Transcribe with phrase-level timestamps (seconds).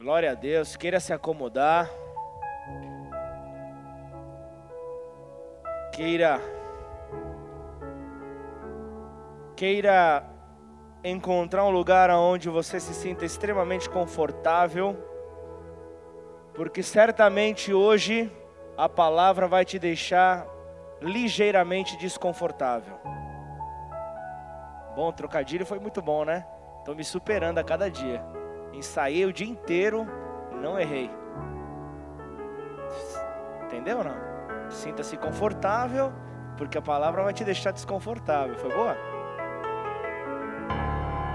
[0.00, 0.76] Glória a Deus.
[0.76, 1.90] Queira se acomodar.
[5.92, 6.40] Queira.
[9.56, 10.24] Queira
[11.02, 14.96] encontrar um lugar onde você se sinta extremamente confortável.
[16.54, 18.32] Porque certamente hoje
[18.76, 20.46] a palavra vai te deixar
[21.02, 23.00] ligeiramente desconfortável.
[24.94, 26.46] Bom, trocadilho foi muito bom, né?
[26.78, 28.37] Estou me superando a cada dia.
[28.72, 30.06] Ensaiei o dia inteiro,
[30.60, 31.10] não errei.
[33.64, 34.16] Entendeu ou não?
[34.70, 36.12] Sinta-se confortável,
[36.56, 38.56] porque a palavra vai te deixar desconfortável.
[38.56, 38.96] Foi boa?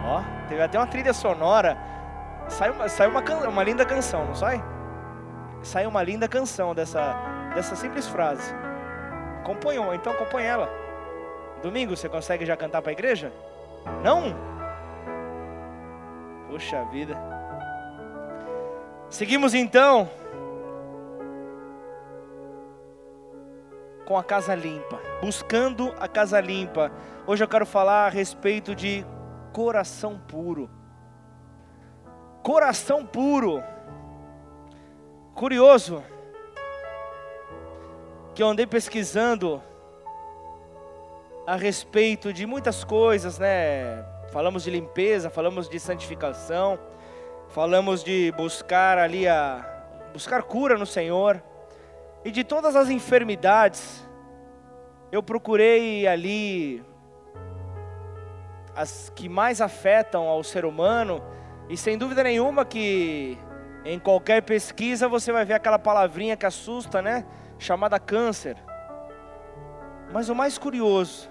[0.06, 1.78] Ó, teve até uma trilha sonora.
[2.50, 4.64] Saiu uma, saiu uma, uma linda canção, não sai?
[5.62, 7.16] Saiu uma linda canção dessa,
[7.56, 8.54] dessa simples frase.
[9.40, 10.70] Acompanhou, então acompanha ela.
[11.62, 13.32] Domingo você consegue já cantar para a igreja?
[14.04, 14.36] Não?
[16.54, 17.18] Puxa vida.
[19.10, 20.08] Seguimos então
[24.06, 26.92] com a casa limpa, buscando a casa limpa.
[27.26, 29.04] Hoje eu quero falar a respeito de
[29.52, 30.70] coração puro.
[32.44, 33.64] Coração puro.
[35.34, 36.04] Curioso
[38.36, 39.60] que eu andei pesquisando
[41.48, 44.13] a respeito de muitas coisas, né?
[44.34, 46.80] Falamos de limpeza, falamos de santificação,
[47.50, 49.64] falamos de buscar ali a
[50.12, 51.40] buscar cura no Senhor.
[52.26, 54.04] E de todas as enfermidades,
[55.12, 56.84] eu procurei ali
[58.76, 61.24] as que mais afetam ao ser humano,
[61.70, 63.38] e sem dúvida nenhuma que
[63.86, 67.24] em qualquer pesquisa você vai ver aquela palavrinha que assusta, né?
[67.60, 68.58] Chamada câncer.
[70.12, 71.30] Mas o mais curioso,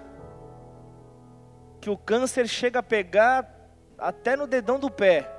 [1.83, 3.45] que o câncer chega a pegar
[3.97, 5.29] até no dedão do pé,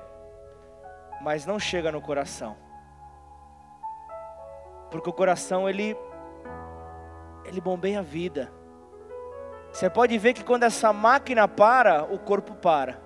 [1.19, 2.55] mas não chega no coração.
[4.91, 5.97] Porque o coração ele
[7.45, 8.51] ele bombeia a vida.
[9.71, 12.99] Você pode ver que quando essa máquina para, o corpo para.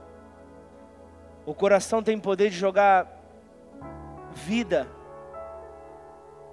[1.45, 3.07] O coração tem poder de jogar
[4.33, 4.85] vida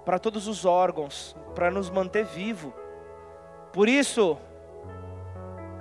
[0.05, 2.73] para todos os órgãos, para nos manter vivo.
[3.73, 4.37] Por isso,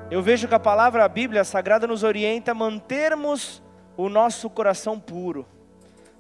[0.09, 3.63] eu vejo que a palavra, a Bíblia Sagrada nos orienta a mantermos
[3.97, 5.45] o nosso coração puro,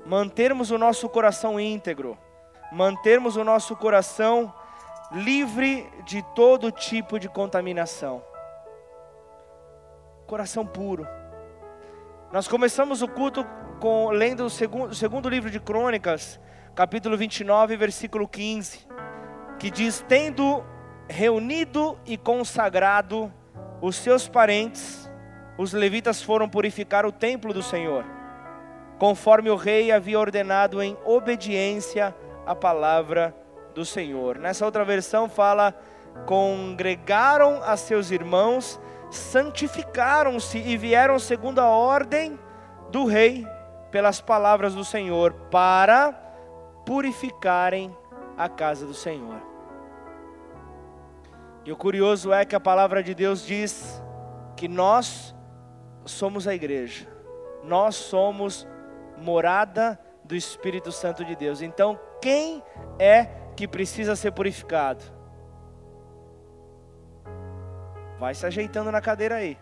[0.05, 2.19] mantermos o nosso coração íntegro,
[2.73, 4.53] mantermos o nosso coração
[5.13, 8.25] livre de todo tipo de contaminação.
[10.27, 11.07] Coração puro.
[12.33, 13.47] Nós começamos o culto
[13.79, 16.41] com, lendo o segundo, o segundo livro de Crônicas,
[16.75, 18.81] capítulo 29, versículo 15,
[19.61, 20.65] que diz: Tendo
[21.09, 23.33] reunido e consagrado
[23.81, 25.11] os seus parentes,
[25.59, 28.05] os levitas foram purificar o templo do Senhor,
[28.99, 32.15] conforme o rei havia ordenado em obediência
[32.45, 33.35] à palavra
[33.75, 34.39] do Senhor.
[34.39, 35.75] Nessa outra versão fala:
[36.27, 42.39] congregaram a seus irmãos, santificaram-se e vieram segundo a ordem
[42.91, 43.47] do rei,
[43.91, 46.13] pelas palavras do Senhor, para
[46.85, 47.95] purificarem
[48.37, 49.56] a casa do Senhor.
[51.67, 54.01] E o curioso é que a palavra de Deus diz
[54.57, 55.35] que nós
[56.05, 57.09] somos a igreja,
[57.65, 58.65] nós somos
[59.19, 61.61] morada do Espírito Santo de Deus.
[61.61, 62.63] Então, quem
[63.01, 63.25] é
[63.57, 65.03] que precisa ser purificado?
[68.17, 69.59] Vai se ajeitando na cadeira aí.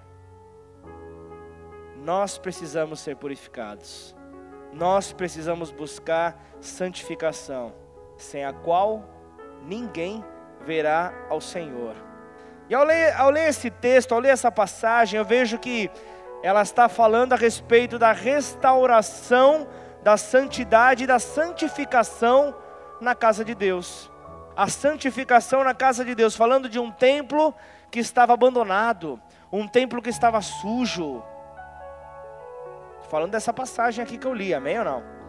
[1.96, 4.14] Nós precisamos ser purificados.
[4.74, 7.72] Nós precisamos buscar santificação,
[8.18, 9.08] sem a qual
[9.62, 10.22] ninguém
[10.64, 11.94] verá ao Senhor.
[12.68, 15.90] E ao ler, ao ler esse texto, ao ler essa passagem, eu vejo que
[16.42, 19.66] ela está falando a respeito da restauração
[20.02, 22.54] da santidade e da santificação
[23.00, 24.10] na casa de Deus.
[24.54, 27.54] A santificação na casa de Deus, falando de um templo
[27.90, 29.20] que estava abandonado,
[29.50, 31.22] um templo que estava sujo.
[33.08, 35.23] Falando dessa passagem aqui que eu li, amém ou não?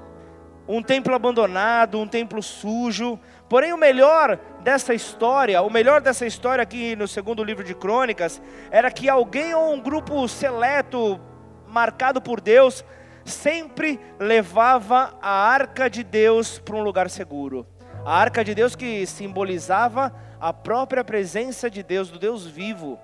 [0.68, 3.20] Um templo abandonado, um templo sujo.
[3.48, 8.42] Porém, o melhor dessa história, o melhor dessa história aqui no segundo livro de Crônicas,
[8.72, 11.20] era que alguém ou um grupo seleto,
[11.68, 12.84] marcado por Deus,
[13.24, 17.66] sempre levava a arca de Deus para um lugar seguro.
[18.04, 23.00] A arca de Deus que simbolizava a própria presença de Deus, do Deus vivo.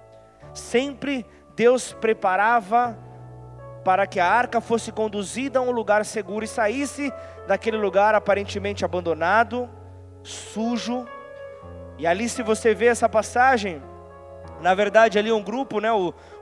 [0.53, 1.25] Sempre
[1.55, 2.97] Deus preparava
[3.83, 7.11] para que a arca fosse conduzida a um lugar seguro e saísse
[7.47, 9.69] daquele lugar aparentemente abandonado,
[10.23, 11.07] sujo.
[11.97, 13.81] E ali, se você vê essa passagem,
[14.61, 15.89] Na verdade, ali um grupo, né,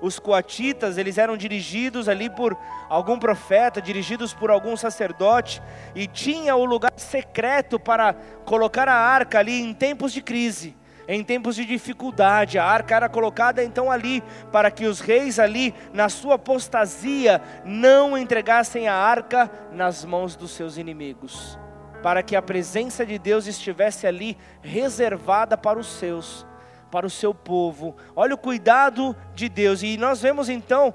[0.01, 2.55] os coatitas, eles eram dirigidos ali por
[2.89, 5.61] algum profeta, dirigidos por algum sacerdote,
[5.95, 8.13] e tinha o lugar secreto para
[8.45, 10.75] colocar a arca ali em tempos de crise,
[11.09, 12.59] em tempos de dificuldade.
[12.59, 18.15] A arca era colocada então ali para que os reis ali, na sua apostasia, não
[18.15, 21.57] entregassem a arca nas mãos dos seus inimigos,
[22.03, 26.47] para que a presença de Deus estivesse ali reservada para os seus
[26.91, 27.95] para o seu povo.
[28.15, 29.83] Olha o cuidado de Deus.
[29.83, 30.91] E nós vemos então,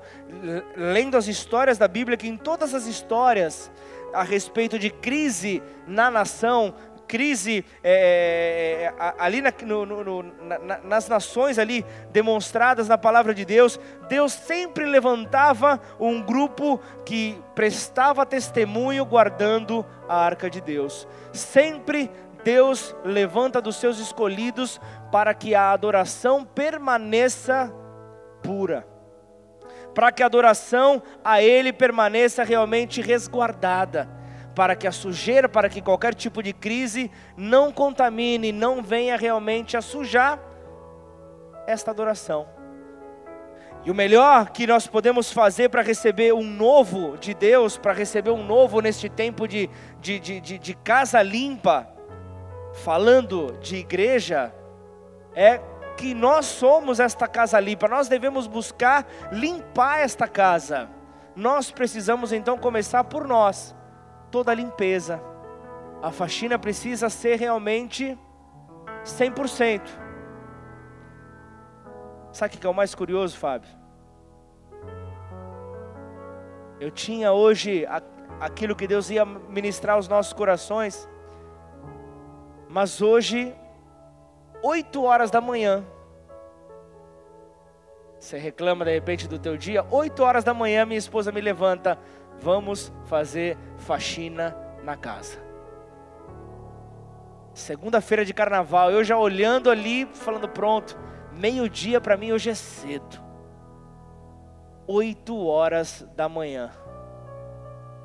[0.76, 3.70] lendo as histórias da Bíblia, que em todas as histórias
[4.12, 6.74] a respeito de crise na nação,
[7.14, 13.32] crise é, é, é ali na, no, no, na, nas nações ali demonstradas na palavra
[13.32, 13.78] de Deus,
[14.08, 21.06] Deus sempre levantava um grupo que prestava testemunho guardando a arca de Deus.
[21.32, 22.10] Sempre
[22.42, 24.80] Deus levanta dos seus escolhidos
[25.12, 27.72] para que a adoração permaneça
[28.42, 28.84] pura,
[29.94, 34.23] para que a adoração a Ele permaneça realmente resguardada,
[34.54, 39.76] para que a sujeira, para que qualquer tipo de crise não contamine, não venha realmente
[39.76, 40.38] a sujar
[41.66, 42.46] esta adoração.
[43.84, 48.30] E o melhor que nós podemos fazer para receber um novo de Deus, para receber
[48.30, 49.68] um novo neste tempo de,
[50.00, 51.86] de, de, de, de casa limpa,
[52.72, 54.54] falando de igreja,
[55.34, 55.60] é
[55.98, 60.88] que nós somos esta casa limpa, nós devemos buscar limpar esta casa.
[61.36, 63.74] Nós precisamos então começar por nós,
[64.34, 65.22] toda a limpeza.
[66.02, 68.18] A faxina precisa ser realmente
[69.04, 69.80] 100%.
[72.32, 73.70] Sabe o que é o mais curioso, Fábio?
[76.80, 77.86] Eu tinha hoje
[78.40, 81.08] aquilo que Deus ia ministrar aos nossos corações.
[82.68, 83.54] Mas hoje,
[84.64, 85.84] 8 horas da manhã,
[88.18, 91.96] você reclama de repente do teu dia, 8 horas da manhã minha esposa me levanta,
[92.40, 95.38] vamos fazer faxina na casa.
[97.52, 100.98] Segunda-feira de carnaval, eu já olhando ali, falando pronto,
[101.32, 103.22] meio-dia para mim hoje é cedo.
[104.86, 106.70] 8 horas da manhã.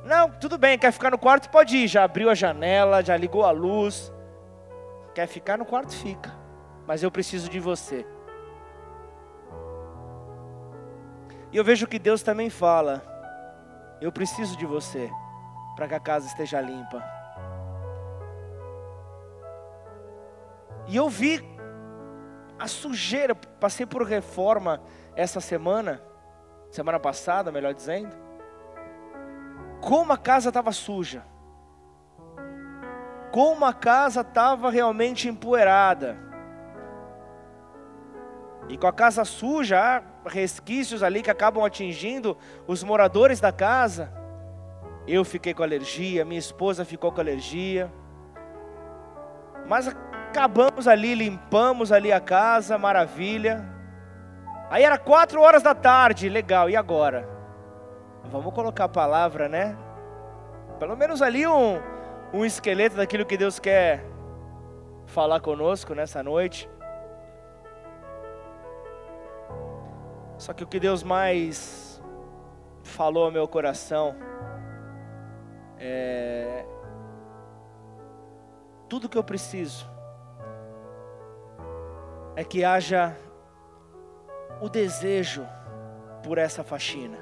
[0.05, 1.49] Não, tudo bem, quer ficar no quarto?
[1.49, 1.87] Pode ir.
[1.87, 4.13] Já abriu a janela, já ligou a luz.
[5.13, 5.93] Quer ficar no quarto?
[5.93, 6.33] Fica.
[6.87, 8.05] Mas eu preciso de você.
[11.51, 13.03] E eu vejo que Deus também fala:
[14.01, 15.09] Eu preciso de você
[15.75, 17.03] para que a casa esteja limpa.
[20.87, 21.43] E eu vi
[22.57, 24.81] a sujeira, passei por reforma
[25.15, 26.01] essa semana,
[26.71, 28.15] semana passada, melhor dizendo.
[29.81, 31.23] Como a casa estava suja
[33.31, 36.17] como a casa estava realmente empoeirada.
[38.67, 42.37] E com a casa suja, resquícios ali que acabam atingindo
[42.67, 44.11] os moradores da casa.
[45.07, 47.91] Eu fiquei com alergia, minha esposa ficou com alergia.
[49.67, 53.65] Mas acabamos ali, limpamos ali a casa, maravilha.
[54.69, 57.27] Aí era quatro horas da tarde, legal, e agora?
[58.25, 59.75] Vamos colocar a palavra, né?
[60.79, 61.79] Pelo menos ali um,
[62.31, 64.05] um esqueleto daquilo que Deus quer
[65.07, 66.69] falar conosco nessa noite.
[70.39, 72.01] Só que o que Deus mais
[72.81, 74.15] falou ao meu coração
[75.77, 76.65] é
[78.87, 79.85] tudo que eu preciso
[82.35, 83.15] é que haja
[84.61, 85.45] o desejo
[86.23, 87.17] por essa faxina.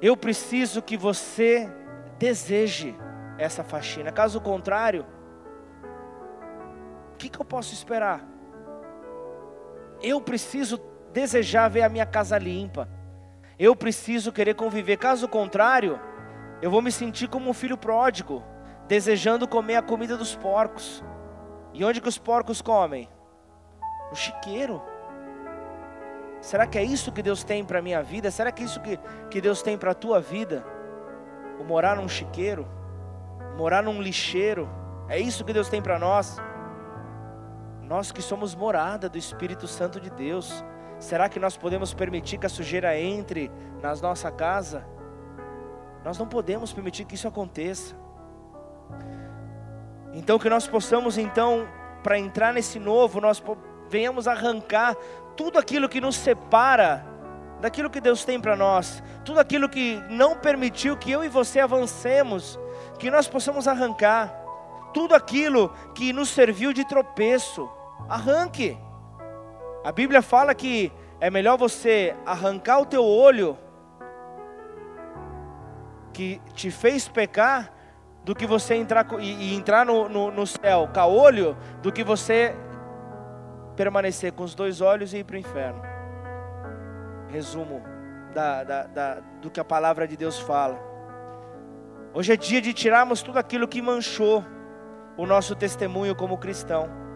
[0.00, 1.68] Eu preciso que você
[2.16, 2.96] deseje
[3.36, 4.12] essa faxina.
[4.12, 5.04] Caso contrário,
[7.12, 8.24] o que, que eu posso esperar?
[10.00, 10.78] Eu preciso
[11.12, 12.88] desejar ver a minha casa limpa.
[13.58, 14.96] Eu preciso querer conviver.
[14.96, 16.00] Caso contrário,
[16.62, 18.42] eu vou me sentir como um filho pródigo,
[18.86, 21.02] desejando comer a comida dos porcos.
[21.72, 23.08] E onde que os porcos comem?
[24.10, 24.82] No chiqueiro.
[26.40, 28.30] Será que é isso que Deus tem para a minha vida?
[28.30, 28.98] Será que é isso que,
[29.30, 30.64] que Deus tem para a tua vida?
[31.58, 32.66] O morar num chiqueiro?
[33.58, 34.68] morar num lixeiro.
[35.08, 36.36] É isso que Deus tem para nós.
[37.82, 40.64] Nós que somos morada do Espírito Santo de Deus.
[40.98, 43.50] Será que nós podemos permitir que a sujeira entre
[43.80, 44.84] na nossa casa?
[46.04, 47.94] Nós não podemos permitir que isso aconteça.
[50.12, 51.68] Então que nós possamos então
[52.02, 53.42] para entrar nesse novo, nós
[53.88, 54.96] venhamos arrancar
[55.36, 57.04] tudo aquilo que nos separa
[57.60, 61.60] daquilo que Deus tem para nós, tudo aquilo que não permitiu que eu e você
[61.60, 62.58] avancemos
[62.98, 64.32] que nós possamos arrancar
[64.92, 67.68] tudo aquilo que nos serviu de tropeço.
[68.08, 68.78] Arranque.
[69.88, 73.56] A Bíblia fala que é melhor você arrancar o teu olho
[76.12, 77.72] que te fez pecar
[78.22, 82.04] do que você entrar e, e entrar no, no, no céu com olho do que
[82.04, 82.54] você
[83.76, 85.80] permanecer com os dois olhos e ir para o inferno.
[87.28, 87.82] Resumo
[88.34, 90.78] da, da, da, do que a palavra de Deus fala.
[92.12, 94.44] Hoje é dia de tirarmos tudo aquilo que manchou
[95.16, 97.07] o nosso testemunho como cristão,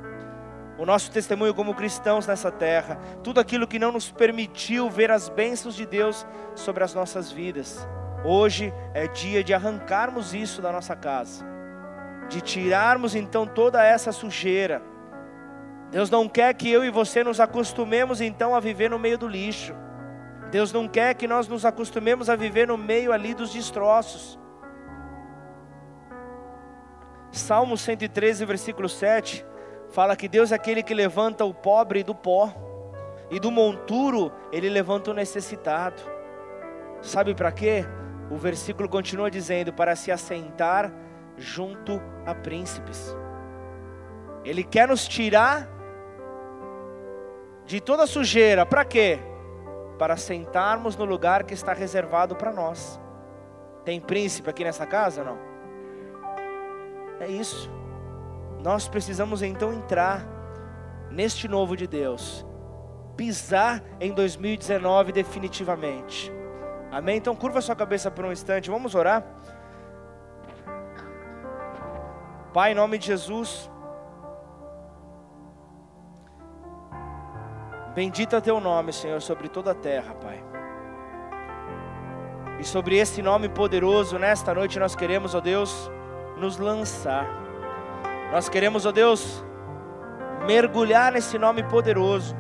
[0.83, 5.29] o nosso testemunho como cristãos nessa terra, tudo aquilo que não nos permitiu ver as
[5.29, 7.87] bênçãos de Deus sobre as nossas vidas.
[8.25, 11.47] Hoje é dia de arrancarmos isso da nossa casa,
[12.29, 14.83] de tirarmos então toda essa sujeira.
[15.93, 19.29] Deus não quer que eu e você nos acostumemos então a viver no meio do
[19.29, 19.77] lixo.
[20.51, 24.37] Deus não quer que nós nos acostumemos a viver no meio ali dos destroços.
[27.31, 29.47] Salmo 113, versículo 7,
[29.93, 32.53] fala que Deus é aquele que levanta o pobre do pó,
[33.31, 36.03] e do monturo ele levanta o necessitado.
[37.01, 37.85] Sabe para quê?
[38.31, 40.93] O versículo continua dizendo: para se assentar
[41.37, 43.17] junto a príncipes.
[44.45, 45.69] Ele quer nos tirar
[47.65, 49.21] de toda sujeira, para quê?
[50.03, 53.01] para sentarmos no lugar que está reservado para nós.
[53.85, 55.23] Tem príncipe aqui nessa casa?
[55.23, 55.39] Não.
[57.21, 57.71] É isso.
[58.63, 60.27] Nós precisamos então entrar
[61.11, 62.47] neste novo de Deus,
[63.17, 66.33] pisar em 2019 definitivamente.
[66.91, 67.17] Amém?
[67.17, 69.25] Então curva sua cabeça por um instante, vamos orar.
[72.53, 73.71] Pai, em nome de Jesus,
[77.95, 80.43] Bendito é teu nome, Senhor, sobre toda a terra, Pai.
[82.59, 85.91] E sobre esse nome poderoso, nesta noite nós queremos, ó Deus,
[86.39, 87.42] nos lançar.
[88.33, 89.45] Nós queremos, ó Deus,
[90.47, 92.35] mergulhar nesse nome poderoso.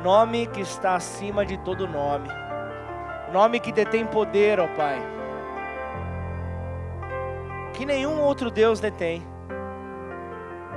[0.00, 2.28] Nome que está acima de todo nome.
[3.32, 5.02] Nome que detém poder, ó Pai.
[7.72, 9.26] Que nenhum outro Deus detém.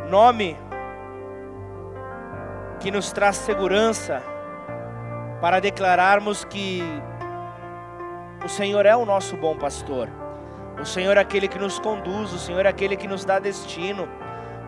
[0.10, 0.58] Nome
[2.79, 4.24] que nos traz segurança
[5.39, 6.82] para declararmos que
[8.44, 10.18] o Senhor é o nosso bom pastor.
[10.81, 14.07] O Senhor é aquele que nos conduz, o Senhor é aquele que nos dá destino.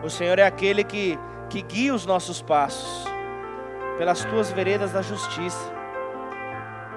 [0.02, 3.04] O Senhor é aquele que, que guia os nossos passos
[3.96, 5.72] pelas tuas veredas da justiça.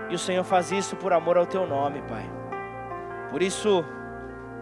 [0.10, 2.30] E o Senhor faz isso por amor ao teu nome, Pai.
[3.30, 3.84] Por isso,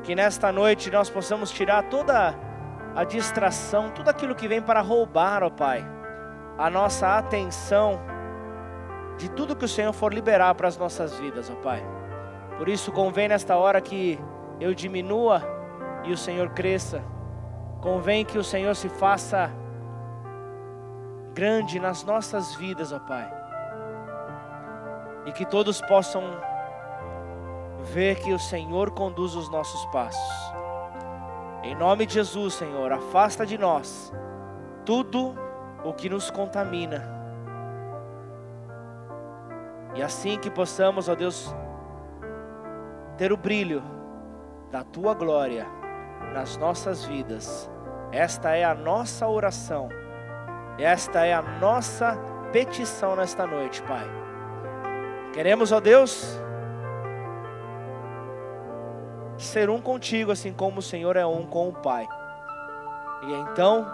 [0.04, 2.36] que nesta noite nós possamos tirar toda
[2.96, 5.94] a distração, tudo aquilo que vem para roubar, ó Pai
[6.58, 8.00] a nossa atenção
[9.18, 11.84] de tudo que o Senhor for liberar para as nossas vidas, ó Pai.
[12.58, 14.20] Por isso convém nesta hora que
[14.60, 15.42] eu diminua
[16.04, 17.02] e o Senhor cresça.
[17.82, 19.52] Convém que o Senhor se faça
[21.34, 23.32] grande nas nossas vidas, ó Pai.
[25.26, 26.24] E que todos possam
[27.84, 30.54] ver que o Senhor conduz os nossos passos.
[31.64, 34.12] Em nome de Jesus, Senhor, afasta de nós
[34.86, 35.34] tudo
[35.84, 37.10] o que nos contamina.
[39.96, 41.54] E assim que possamos, ó Deus,
[43.18, 43.84] ter o brilho
[44.74, 45.68] da tua glória
[46.34, 47.70] nas nossas vidas.
[48.12, 49.88] Esta é a nossa oração.
[50.80, 52.18] Esta é a nossa
[52.52, 54.04] petição nesta noite, Pai.
[55.32, 56.40] Queremos, ó Deus,
[59.38, 62.08] ser um contigo, assim como o Senhor é um com o Pai.
[63.22, 63.86] E então,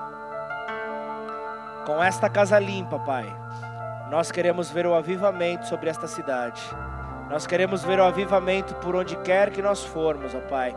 [1.85, 3.25] com esta casa limpa, Pai,
[4.09, 6.61] nós queremos ver o avivamento sobre esta cidade.
[7.29, 10.75] Nós queremos ver o avivamento por onde quer que nós formos, ó Pai.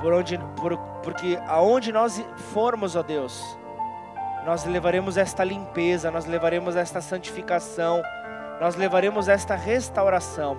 [0.00, 2.22] Por onde, por, porque aonde nós
[2.52, 3.58] formos, ó Deus,
[4.44, 8.02] nós levaremos esta limpeza, nós levaremos esta santificação,
[8.60, 10.58] nós levaremos esta restauração,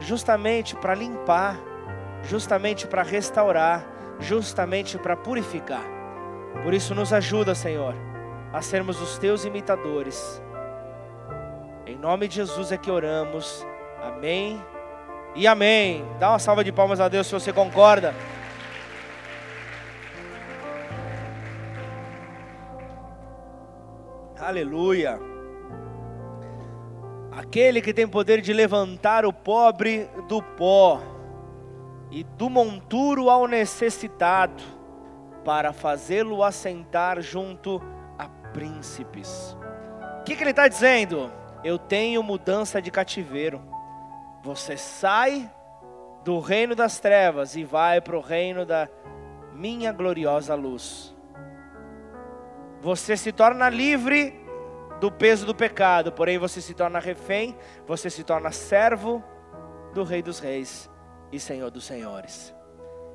[0.00, 1.56] justamente para limpar,
[2.24, 3.84] justamente para restaurar,
[4.18, 5.84] justamente para purificar.
[6.64, 7.94] Por isso, nos ajuda, Senhor
[8.52, 10.42] a sermos os teus imitadores.
[11.86, 13.66] Em nome de Jesus é que oramos.
[14.02, 14.62] Amém
[15.34, 16.04] e amém.
[16.18, 18.14] Dá uma salva de palmas a Deus se você concorda.
[24.38, 25.18] Aleluia.
[27.30, 31.00] Aquele que tem poder de levantar o pobre do pó
[32.10, 34.62] e do monturo ao necessitado,
[35.44, 37.80] para fazê-lo assentar junto
[38.52, 39.56] príncipes.
[40.20, 41.32] O que, que ele está dizendo?
[41.64, 43.60] Eu tenho mudança de cativeiro.
[44.42, 45.48] Você sai
[46.24, 48.88] do reino das trevas e vai para o reino da
[49.52, 51.14] minha gloriosa luz.
[52.80, 54.40] Você se torna livre
[55.00, 57.56] do peso do pecado, porém você se torna refém,
[57.86, 59.22] você se torna servo
[59.94, 60.90] do Rei dos Reis
[61.30, 62.54] e Senhor dos Senhores.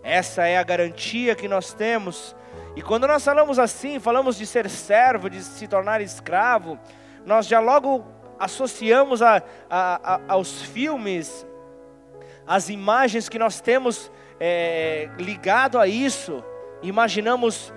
[0.03, 2.35] Essa é a garantia que nós temos.
[2.75, 6.79] E quando nós falamos assim, falamos de ser servo, de se tornar escravo,
[7.25, 8.05] nós já logo
[8.39, 11.45] associamos a, a, a, aos filmes,
[12.45, 16.43] as imagens que nós temos é, ligado a isso,
[16.81, 17.73] imaginamos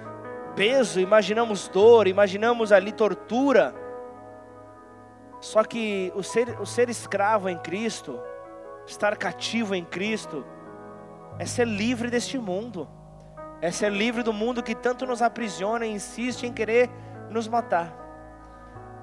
[0.54, 3.74] peso, imaginamos dor, imaginamos ali tortura.
[5.40, 8.20] Só que o ser, o ser escravo em Cristo,
[8.86, 10.44] estar cativo em Cristo,
[11.38, 12.86] é ser livre deste mundo,
[13.62, 16.90] é ser livre do mundo que tanto nos aprisiona e insiste em querer
[17.30, 17.99] nos matar.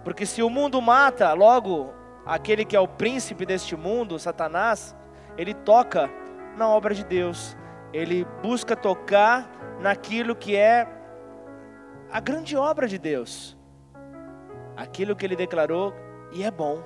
[0.08, 1.94] Porque se o mundo mata, logo
[2.26, 4.96] aquele que é o príncipe deste mundo, Satanás,
[5.38, 6.10] ele toca
[6.56, 7.58] na obra de Deus,
[7.92, 10.88] ele busca tocar naquilo que é
[12.10, 13.58] a grande obra de Deus,
[14.78, 15.94] aquilo que ele declarou
[16.32, 16.82] e é bom.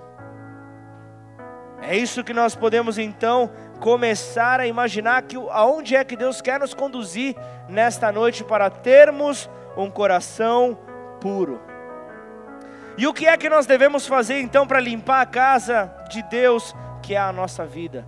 [1.79, 6.59] É isso que nós podemos então começar a imaginar que aonde é que Deus quer
[6.59, 7.35] nos conduzir
[7.69, 9.47] nesta noite para termos
[9.77, 10.75] um coração
[11.19, 11.69] puro.
[13.01, 16.75] E o que é que nós devemos fazer então para limpar a casa de Deus,
[17.01, 18.05] que é a nossa vida?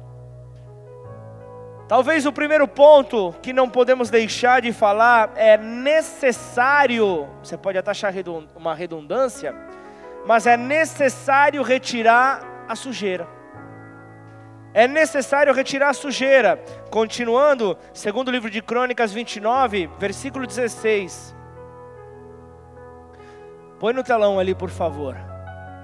[1.87, 7.89] Talvez o primeiro ponto que não podemos deixar de falar é necessário, você pode até
[7.89, 8.13] achar
[8.55, 9.55] uma redundância,
[10.27, 13.27] mas é necessário retirar a sujeira.
[14.75, 16.63] É necessário retirar a sujeira.
[16.91, 21.33] Continuando, segundo o livro de Crônicas 29, versículo 16.
[23.79, 25.15] Põe no telão ali, por favor.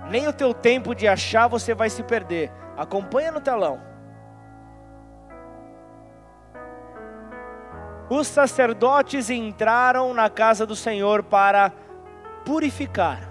[0.09, 2.51] Nem o teu tempo de achar você vai se perder.
[2.77, 3.79] Acompanha no telão.
[8.09, 11.71] Os sacerdotes entraram na casa do Senhor para
[12.43, 13.29] purificar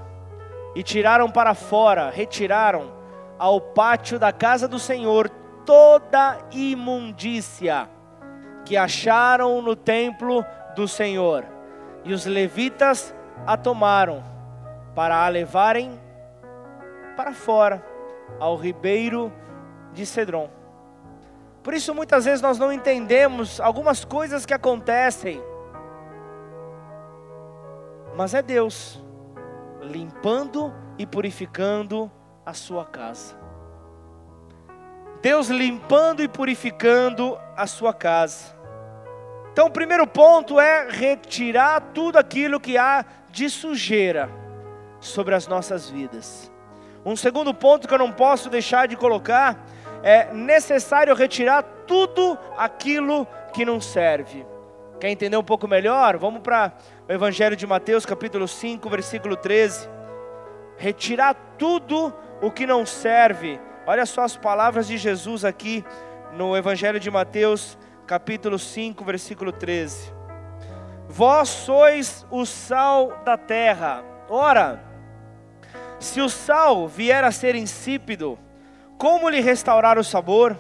[0.75, 2.93] e tiraram para fora, retiraram
[3.37, 5.29] ao pátio da casa do Senhor
[5.67, 7.89] toda imundícia
[8.65, 10.45] que acharam no templo
[10.77, 11.45] do Senhor.
[12.05, 13.13] E os levitas
[13.47, 14.23] a tomaram
[14.99, 15.97] para a levarem
[17.17, 17.87] para fora,
[18.41, 19.33] ao ribeiro
[19.93, 20.51] de Cedron.
[21.63, 25.41] Por isso, muitas vezes nós não entendemos algumas coisas que acontecem,
[28.17, 29.01] mas é Deus
[29.83, 32.11] limpando e purificando
[32.45, 33.37] a sua casa.
[35.23, 38.53] Deus limpando e purificando a sua casa.
[39.53, 44.48] Então, o primeiro ponto é retirar tudo aquilo que há de sujeira
[45.01, 46.51] sobre as nossas vidas.
[47.05, 49.65] Um segundo ponto que eu não posso deixar de colocar
[50.03, 54.47] é necessário retirar tudo aquilo que não serve.
[55.01, 56.17] Quer entender um pouco melhor?
[56.17, 56.73] Vamos para
[57.09, 59.89] o Evangelho de Mateus, capítulo 5, versículo 13.
[60.77, 63.61] Retirar tudo o que não serve.
[63.87, 65.85] Olha só as palavras de Jesus aqui
[66.33, 70.13] no Evangelho de Mateus, capítulo 5, versículo 13.
[71.09, 74.05] Vós sois o sal da terra.
[74.29, 74.85] Ora,
[75.99, 78.39] se o sal vier a ser insípido,
[78.97, 80.57] como lhe restaurar o sabor?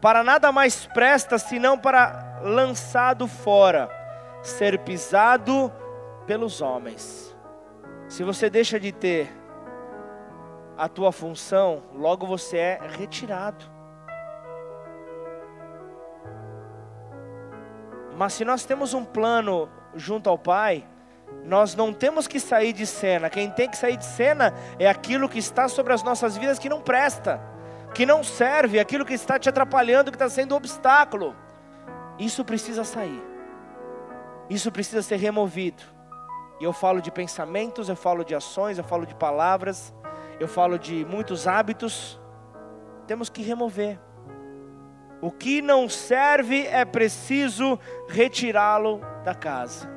[0.00, 3.90] Para nada mais presta senão para lançado fora,
[4.42, 5.72] ser pisado
[6.26, 7.34] pelos homens.
[8.08, 9.32] Se você deixa de ter
[10.76, 13.64] a tua função, logo você é retirado.
[18.16, 20.86] Mas se nós temos um plano junto ao Pai,
[21.46, 23.30] nós não temos que sair de cena.
[23.30, 26.68] Quem tem que sair de cena é aquilo que está sobre as nossas vidas que
[26.68, 27.40] não presta,
[27.94, 31.36] que não serve, aquilo que está te atrapalhando, que está sendo um obstáculo.
[32.18, 33.22] Isso precisa sair.
[34.50, 35.82] Isso precisa ser removido.
[36.60, 39.94] E eu falo de pensamentos, eu falo de ações, eu falo de palavras,
[40.40, 42.20] eu falo de muitos hábitos.
[43.06, 44.00] Temos que remover.
[45.20, 47.78] O que não serve é preciso
[48.08, 49.95] retirá-lo da casa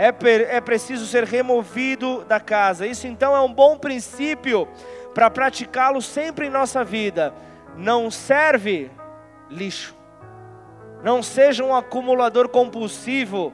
[0.00, 2.86] é, é preciso ser removido da casa.
[2.86, 4.66] Isso então é um bom princípio
[5.12, 7.34] para praticá-lo sempre em nossa vida.
[7.76, 8.90] Não serve
[9.50, 9.94] lixo.
[11.04, 13.52] Não seja um acumulador compulsivo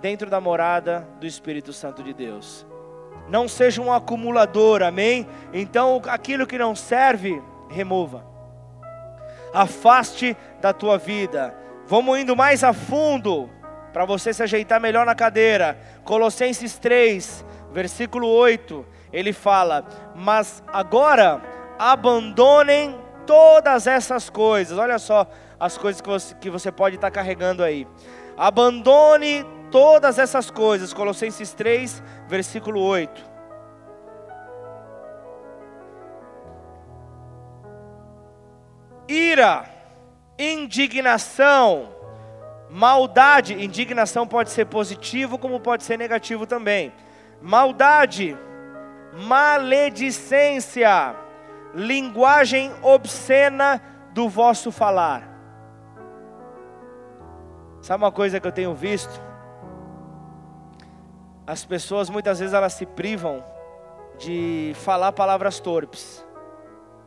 [0.00, 2.64] dentro da morada do Espírito Santo de Deus.
[3.28, 5.26] Não seja um acumulador, amém?
[5.52, 8.24] Então aquilo que não serve, remova.
[9.52, 11.52] Afaste da tua vida.
[11.86, 13.50] Vamos indo mais a fundo
[13.92, 15.78] para você se ajeitar melhor na cadeira.
[16.04, 21.40] Colossenses 3, versículo 8, ele fala: Mas agora
[21.78, 24.78] abandonem todas essas coisas.
[24.78, 25.26] Olha só,
[25.58, 27.86] as coisas que você, que você pode estar carregando aí.
[28.36, 30.92] Abandone todas essas coisas.
[30.92, 33.30] Colossenses 3, versículo 8.
[39.08, 39.64] Ira,
[40.38, 41.88] indignação,
[42.70, 43.62] maldade.
[43.62, 46.92] Indignação pode ser positivo, como pode ser negativo também.
[47.42, 48.36] Maldade,
[49.12, 51.16] maledicência,
[51.74, 55.28] linguagem obscena do vosso falar.
[57.80, 59.20] Sabe uma coisa que eu tenho visto?
[61.46, 63.42] As pessoas muitas vezes elas se privam
[64.18, 66.24] de falar palavras torpes,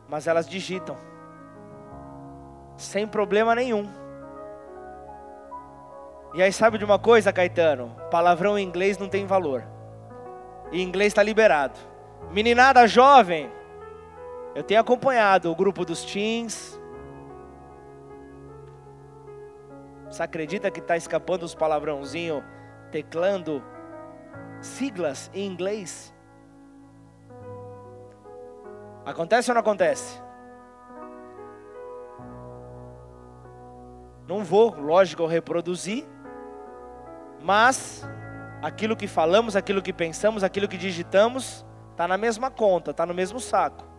[0.08, 0.96] mas elas digitam,
[2.76, 4.03] sem problema nenhum.
[6.34, 7.94] E aí sabe de uma coisa, Caetano?
[8.10, 9.64] Palavrão em inglês não tem valor.
[10.72, 11.78] E inglês está liberado.
[12.32, 13.48] Meninada jovem,
[14.52, 16.80] eu tenho acompanhado o grupo dos teens.
[20.06, 22.42] Você acredita que está escapando os palavrãozinhos,
[22.90, 23.62] teclando
[24.60, 26.12] siglas em inglês?
[29.04, 30.20] Acontece ou não acontece?
[34.26, 36.04] Não vou, lógico, reproduzir,
[37.44, 38.02] mas
[38.60, 43.14] aquilo que falamos, aquilo que pensamos, aquilo que digitamos, está na mesma conta, está no
[43.14, 43.94] mesmo saco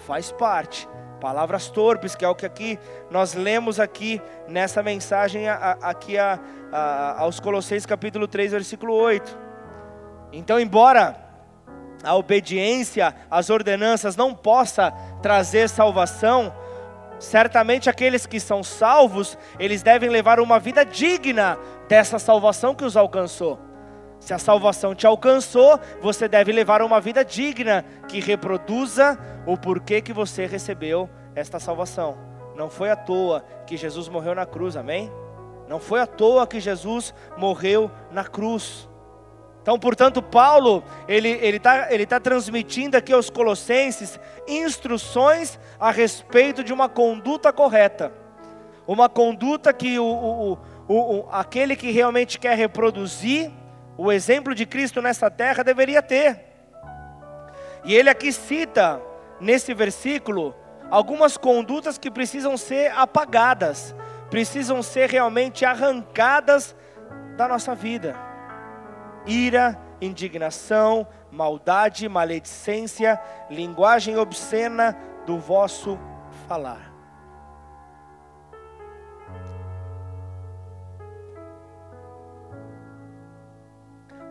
[0.00, 0.88] faz parte.
[1.20, 2.78] Palavras torpes, que é o que aqui
[3.10, 6.40] nós lemos aqui nessa mensagem aqui a,
[6.72, 9.38] a, aos Colossenses capítulo 3, versículo 8.
[10.32, 11.16] Então, embora
[12.02, 16.54] a obediência às ordenanças não possa trazer salvação,
[17.18, 21.58] certamente aqueles que são salvos, eles devem levar uma vida digna
[21.90, 23.58] dessa salvação que os alcançou.
[24.20, 30.00] Se a salvação te alcançou, você deve levar uma vida digna que reproduza o porquê
[30.00, 32.16] que você recebeu esta salvação.
[32.54, 35.10] Não foi à toa que Jesus morreu na cruz, amém?
[35.66, 38.88] Não foi à toa que Jesus morreu na cruz.
[39.60, 46.72] Então, portanto, Paulo, ele está ele tá transmitindo aqui aos colossenses instruções a respeito de
[46.72, 48.12] uma conduta correta.
[48.86, 50.58] Uma conduta que o, o,
[50.90, 53.52] o, o aquele que realmente quer reproduzir
[53.96, 56.40] o exemplo de Cristo nessa terra deveria ter.
[57.84, 59.00] E ele aqui cita,
[59.40, 60.52] nesse versículo,
[60.90, 63.94] algumas condutas que precisam ser apagadas,
[64.30, 66.74] precisam ser realmente arrancadas
[67.36, 68.16] da nossa vida:
[69.24, 75.96] ira, indignação, maldade, maledicência, linguagem obscena do vosso
[76.48, 76.89] falar.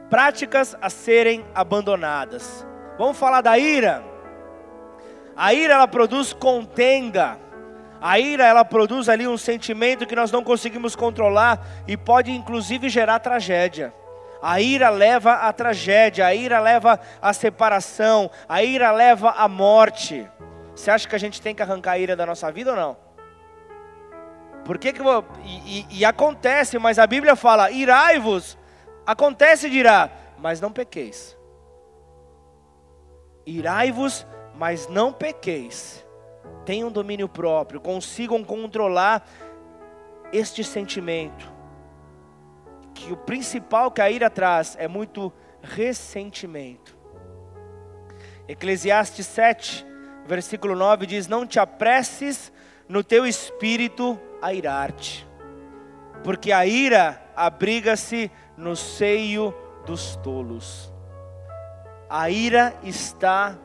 [0.10, 2.66] Práticas a serem abandonadas.
[2.98, 4.04] Vamos falar da ira?
[5.36, 7.38] A ira ela produz contenda.
[8.02, 12.90] A ira ela produz ali um sentimento que nós não conseguimos controlar e pode inclusive
[12.90, 13.94] gerar tragédia.
[14.42, 20.30] A ira leva à tragédia, a ira leva à separação, a ira leva à morte.
[20.74, 22.98] Você acha que a gente tem que arrancar a ira da nossa vida ou não?
[24.64, 28.59] Por que que e, e, e acontece, mas a Bíblia fala: irai-vos
[29.10, 31.36] Acontece, dirá, mas não pequeis.
[33.44, 36.06] Irai-vos, mas não pequeis.
[36.64, 39.28] Tenham domínio próprio, consigam controlar
[40.32, 41.52] este sentimento.
[42.94, 46.96] Que o principal que a ira traz é muito ressentimento.
[48.48, 49.88] Eclesiastes 7,
[50.28, 52.54] versículo 9 diz: Não te apresses
[52.88, 55.28] no teu espírito a irar-te,
[56.24, 60.92] porque a ira abriga-se no seio dos tolos.
[62.10, 63.56] A ira está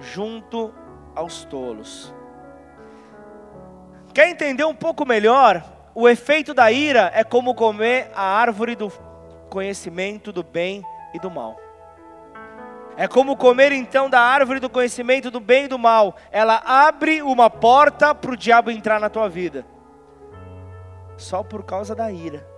[0.00, 0.74] junto
[1.14, 2.12] aos tolos.
[4.12, 5.62] Quer entender um pouco melhor?
[5.94, 8.90] O efeito da ira é como comer a árvore do
[9.48, 10.82] conhecimento do bem
[11.14, 11.56] e do mal.
[12.96, 16.16] É como comer então da árvore do conhecimento do bem e do mal.
[16.32, 19.64] Ela abre uma porta para o diabo entrar na tua vida.
[21.16, 22.49] Só por causa da ira.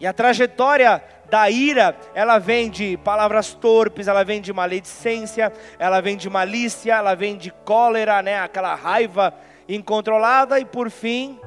[0.00, 6.00] E a trajetória da ira, ela vem de palavras torpes, ela vem de maledicência, ela
[6.00, 9.34] vem de malícia, ela vem de cólera, né, aquela raiva
[9.68, 11.40] incontrolada e por fim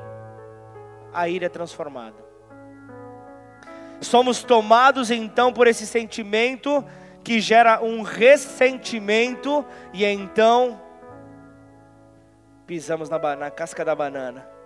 [1.14, 2.16] a ira é transformada.
[4.02, 6.84] Somos tomados então por esse sentimento
[7.24, 10.82] que gera um ressentimento e então
[12.66, 14.57] pisamos na, na casca da banana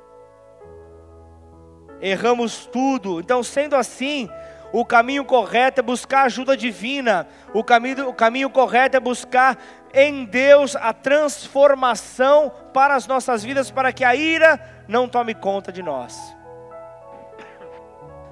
[2.02, 3.20] erramos tudo.
[3.20, 4.30] Então, sendo assim,
[4.74, 9.58] o caminho correto é buscar ajuda divina, o caminho, o caminho correto é buscar
[9.94, 15.72] em Deus a transformação para as nossas vidas, para que a ira não tome conta
[15.72, 16.18] de nós.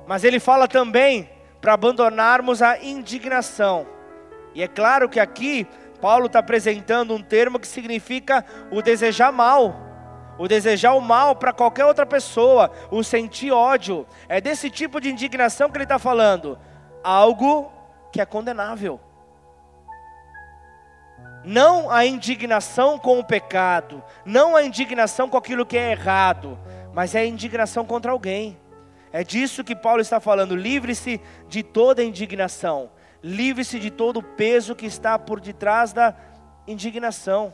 [0.08, 1.30] Mas ele fala também
[1.62, 3.86] para abandonarmos a indignação.
[4.56, 5.68] E é claro que aqui
[6.02, 9.89] Paulo está apresentando um termo que significa o desejar mal,
[10.40, 14.08] o desejar o mal para qualquer outra pessoa, o sentir ódio.
[14.30, 16.58] É desse tipo de indignação que ele está falando.
[17.04, 17.70] Algo
[18.10, 19.02] que é condenável.
[21.44, 26.58] Não a indignação com o pecado, não a indignação com aquilo que é errado,
[26.94, 28.58] mas é a indignação contra alguém.
[29.12, 30.56] É disso que Paulo está falando.
[30.56, 32.92] Livre-se de toda indignação.
[33.22, 36.16] Livre-se de todo o peso que está por detrás da
[36.68, 37.54] indignação.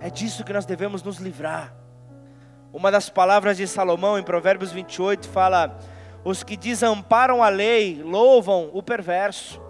[0.00, 1.74] É disso que nós devemos nos livrar.
[2.72, 5.78] Uma das palavras de Salomão em Provérbios 28 fala:
[6.24, 9.60] Os que desamparam a lei louvam o perverso,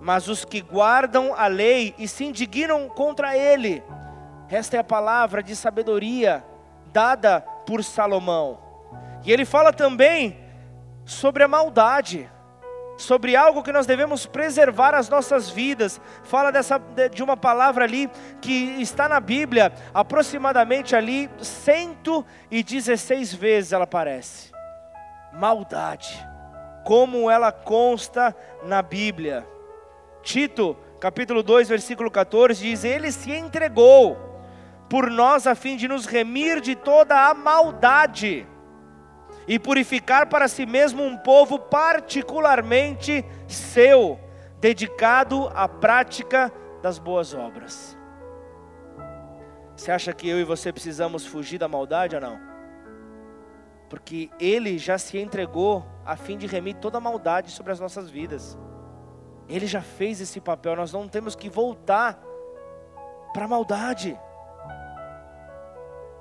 [0.00, 3.82] mas os que guardam a lei e se indignam contra ele.
[4.48, 6.44] Esta é a palavra de sabedoria
[6.92, 8.58] dada por Salomão.
[9.24, 10.38] E ele fala também
[11.04, 12.30] sobre a maldade,
[12.96, 16.00] sobre algo que nós devemos preservar as nossas vidas.
[16.22, 16.80] Fala dessa
[17.12, 24.52] de uma palavra ali que está na Bíblia, aproximadamente ali 116 vezes ela aparece.
[25.32, 26.26] Maldade.
[26.84, 29.46] Como ela consta na Bíblia.
[30.22, 34.16] Tito, capítulo 2, versículo 14 diz: "Ele se entregou
[34.88, 38.46] por nós a fim de nos remir de toda a maldade."
[39.46, 44.18] E purificar para si mesmo um povo particularmente seu,
[44.58, 46.52] dedicado à prática
[46.82, 47.96] das boas obras.
[49.76, 52.38] Você acha que eu e você precisamos fugir da maldade ou não?
[53.90, 58.08] Porque Ele já se entregou a fim de remir toda a maldade sobre as nossas
[58.08, 58.58] vidas.
[59.48, 62.18] Ele já fez esse papel, nós não temos que voltar
[63.32, 64.18] para a maldade.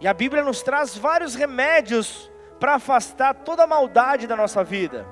[0.02, 2.30] E a Bíblia nos traz vários remédios
[2.64, 5.06] para afastar toda a maldade da nossa vida.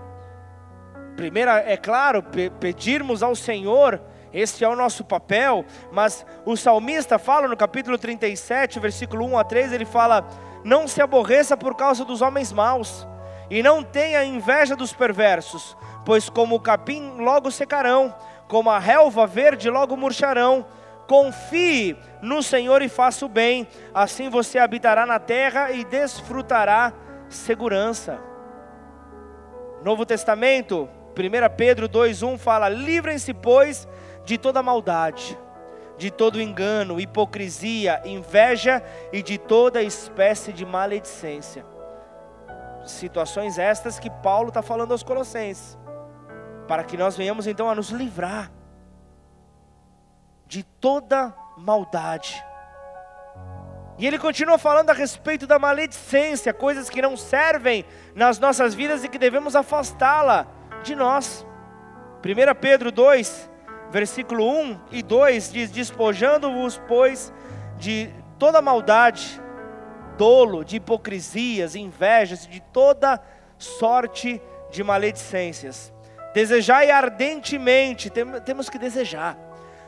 [1.17, 2.23] Primeiro, é claro,
[2.61, 8.79] pedirmos ao Senhor, esse é o nosso papel, mas o salmista fala no capítulo 37,
[8.79, 10.25] versículo 1 a 3, ele fala:
[10.63, 13.05] Não se aborreça por causa dos homens maus,
[13.49, 18.15] e não tenha inveja dos perversos, pois como o capim logo secarão,
[18.47, 20.65] como a relva verde logo murcharão.
[21.05, 26.93] Confie no Senhor e faça o bem, assim você habitará na terra e desfrutará
[27.31, 28.19] segurança.
[29.83, 33.87] Novo Testamento, 1 Pedro 2,1 fala: livrem-se, pois,
[34.23, 35.37] de toda maldade,
[35.97, 41.65] de todo engano, hipocrisia, inveja e de toda espécie de maledicência.
[42.85, 45.77] Situações estas que Paulo está falando aos Colossenses,
[46.67, 48.51] para que nós venhamos então a nos livrar
[50.47, 52.43] de toda maldade
[54.01, 57.85] e ele continua falando a respeito da maledicência, coisas que não servem
[58.15, 60.47] nas nossas vidas e que devemos afastá-la
[60.81, 61.45] de nós.
[62.25, 63.47] 1 Pedro 2,
[63.91, 67.31] versículo 1 e 2 diz: Despojando-vos, pois,
[67.77, 68.09] de
[68.39, 69.39] toda maldade,
[70.17, 73.21] dolo, de hipocrisias, invejas, de toda
[73.59, 75.93] sorte de maledicências.
[76.33, 78.11] Desejai ardentemente,
[78.43, 79.37] temos que desejar,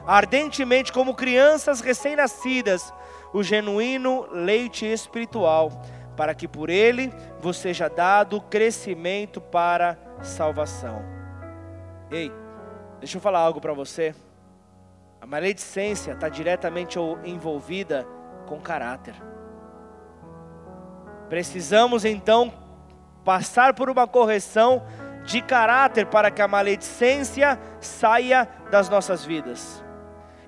[0.05, 2.93] ardentemente, como crianças recém-nascidas,
[3.33, 5.71] o genuíno leite espiritual,
[6.15, 11.03] para que por ele vos seja dado crescimento para salvação.
[12.11, 12.31] Ei,
[12.99, 14.13] deixa eu falar algo para você.
[15.19, 18.05] A maledicência está diretamente envolvida
[18.45, 19.15] com caráter.
[21.27, 22.53] Precisamos então
[23.23, 24.83] passar por uma correção
[25.25, 29.82] de caráter para que a maledicência saia das nossas vidas.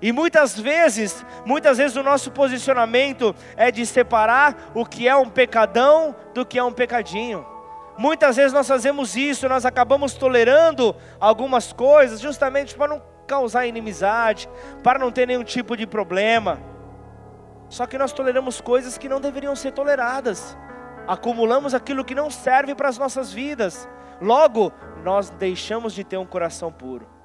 [0.00, 5.28] E muitas vezes, muitas vezes o nosso posicionamento é de separar o que é um
[5.28, 7.46] pecadão do que é um pecadinho.
[7.96, 14.48] Muitas vezes nós fazemos isso, nós acabamos tolerando algumas coisas justamente para não causar inimizade,
[14.82, 16.60] para não ter nenhum tipo de problema.
[17.70, 20.56] Só que nós toleramos coisas que não deveriam ser toleradas.
[21.08, 23.88] Acumulamos aquilo que não serve para as nossas vidas.
[24.20, 27.15] Logo, nós deixamos de ter um coração puro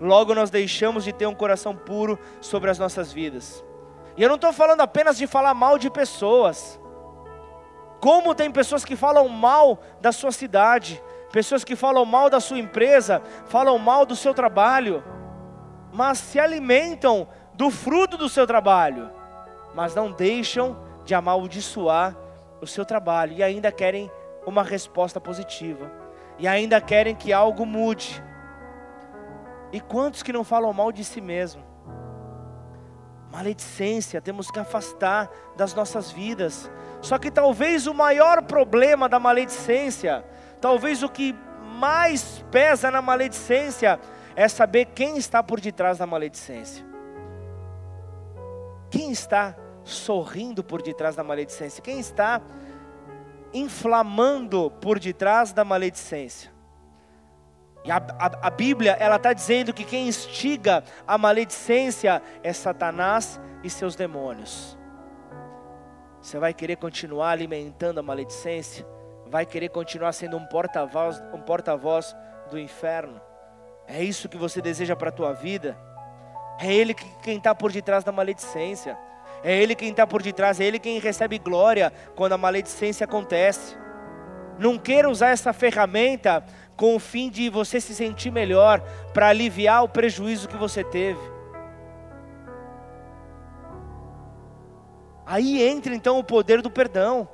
[0.00, 3.64] logo nós deixamos de ter um coração puro sobre as nossas vidas.
[4.16, 6.80] E eu não estou falando apenas de falar mal de pessoas.
[8.00, 12.58] Como tem pessoas que falam mal da sua cidade, pessoas que falam mal da sua
[12.58, 15.02] empresa, falam mal do seu trabalho,
[15.92, 19.10] mas se alimentam do fruto do seu trabalho,
[19.74, 22.16] mas não deixam de amaldiçoar
[22.60, 24.10] o seu trabalho e ainda querem
[24.46, 25.90] uma resposta positiva,
[26.38, 28.22] e ainda querem que algo mude.
[29.76, 31.62] E quantos que não falam mal de si mesmo?
[33.30, 36.70] Maledicência, temos que afastar das nossas vidas.
[37.02, 40.24] Só que talvez o maior problema da maledicência,
[40.62, 41.34] talvez o que
[41.78, 44.00] mais pesa na maledicência,
[44.34, 46.82] é saber quem está por detrás da maledicência.
[48.90, 51.82] Quem está sorrindo por detrás da maledicência?
[51.82, 52.40] Quem está
[53.52, 56.55] inflamando por detrás da maledicência?
[57.86, 63.40] E a, a, a Bíblia, ela está dizendo que quem instiga a maledicência é Satanás
[63.62, 64.76] e seus demônios.
[66.20, 68.84] Você vai querer continuar alimentando a maledicência?
[69.28, 71.78] Vai querer continuar sendo um porta-voz um porta
[72.50, 73.20] do inferno?
[73.86, 75.78] É isso que você deseja para a tua vida?
[76.58, 78.98] É Ele quem está por detrás da maledicência.
[79.44, 83.76] É Ele quem está por detrás, é Ele quem recebe glória quando a maledicência acontece.
[84.58, 86.44] Não queira usar essa ferramenta
[86.76, 88.80] com o fim de você se sentir melhor,
[89.14, 91.20] para aliviar o prejuízo que você teve.
[95.24, 97.28] Aí entra então o poder do perdão.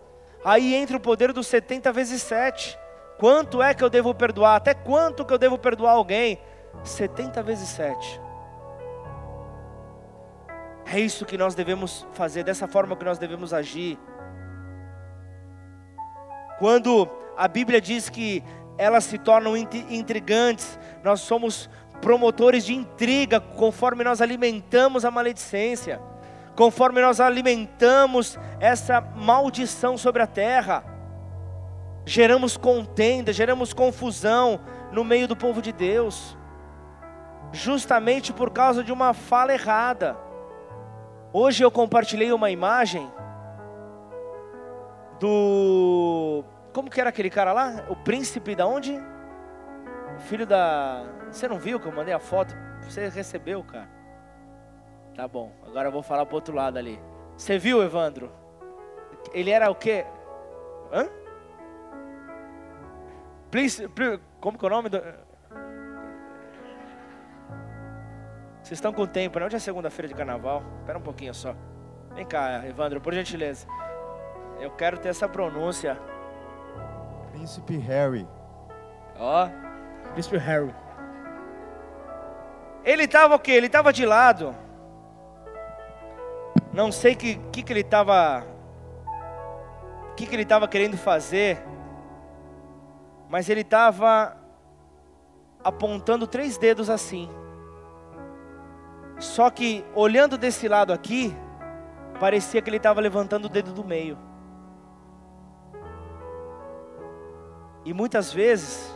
[0.45, 2.79] Aí entra o poder dos 70 vezes 7.
[3.19, 4.57] Quanto é que eu devo perdoar?
[4.57, 6.39] Até quanto que eu devo perdoar alguém?
[6.83, 8.21] 70 vezes 7.
[10.87, 13.99] É isso que nós devemos fazer, dessa forma que nós devemos agir.
[16.59, 18.43] Quando a Bíblia diz que
[18.83, 26.01] elas se tornam intrigantes, nós somos promotores de intriga conforme nós alimentamos a maledicência,
[26.57, 30.85] conforme nós alimentamos essa maldição sobre a terra.
[32.05, 34.59] Geramos contenda, geramos confusão
[34.91, 36.37] no meio do povo de Deus,
[37.53, 40.17] justamente por causa de uma fala errada.
[41.33, 43.09] Hoje eu compartilhei uma imagem
[45.21, 47.85] do como que era aquele cara lá?
[47.89, 48.99] O príncipe da onde?
[50.29, 51.05] Filho da.
[51.31, 52.55] Você não viu que eu mandei a foto?
[52.83, 53.89] Você recebeu, cara.
[55.15, 56.99] Tá bom, agora eu vou falar pro outro lado ali.
[57.37, 58.33] Você viu, Evandro?
[59.33, 60.07] Ele era o quê?
[60.93, 61.09] Hã?
[63.51, 64.99] Príncipe, como que é o nome do.
[68.63, 69.39] Vocês estão com tempo?
[69.39, 69.47] Né?
[69.47, 70.63] Hoje é segunda-feira de carnaval.
[70.81, 71.55] Espera um pouquinho só.
[72.15, 73.67] Vem cá, Evandro, por gentileza.
[74.61, 75.99] Eu quero ter essa pronúncia.
[77.33, 78.29] Príncipe Harry.
[79.19, 79.49] Ó,
[80.13, 80.75] Príncipe Harry.
[82.85, 83.53] Ele estava o quê?
[83.53, 84.55] Ele estava de lado.
[86.73, 88.47] Não sei que que, que ele estava
[90.17, 91.63] que que ele estava querendo fazer,
[93.31, 94.37] mas ele estava
[95.65, 97.31] apontando três dedos assim.
[99.19, 101.35] Só que olhando desse lado aqui,
[102.21, 104.19] parecia que ele estava levantando o dedo do meio.
[107.85, 108.95] E muitas vezes,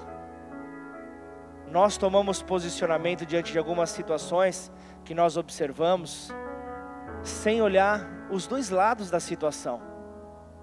[1.70, 4.70] nós tomamos posicionamento diante de algumas situações
[5.05, 6.33] que nós observamos,
[7.22, 9.81] sem olhar os dois lados da situação,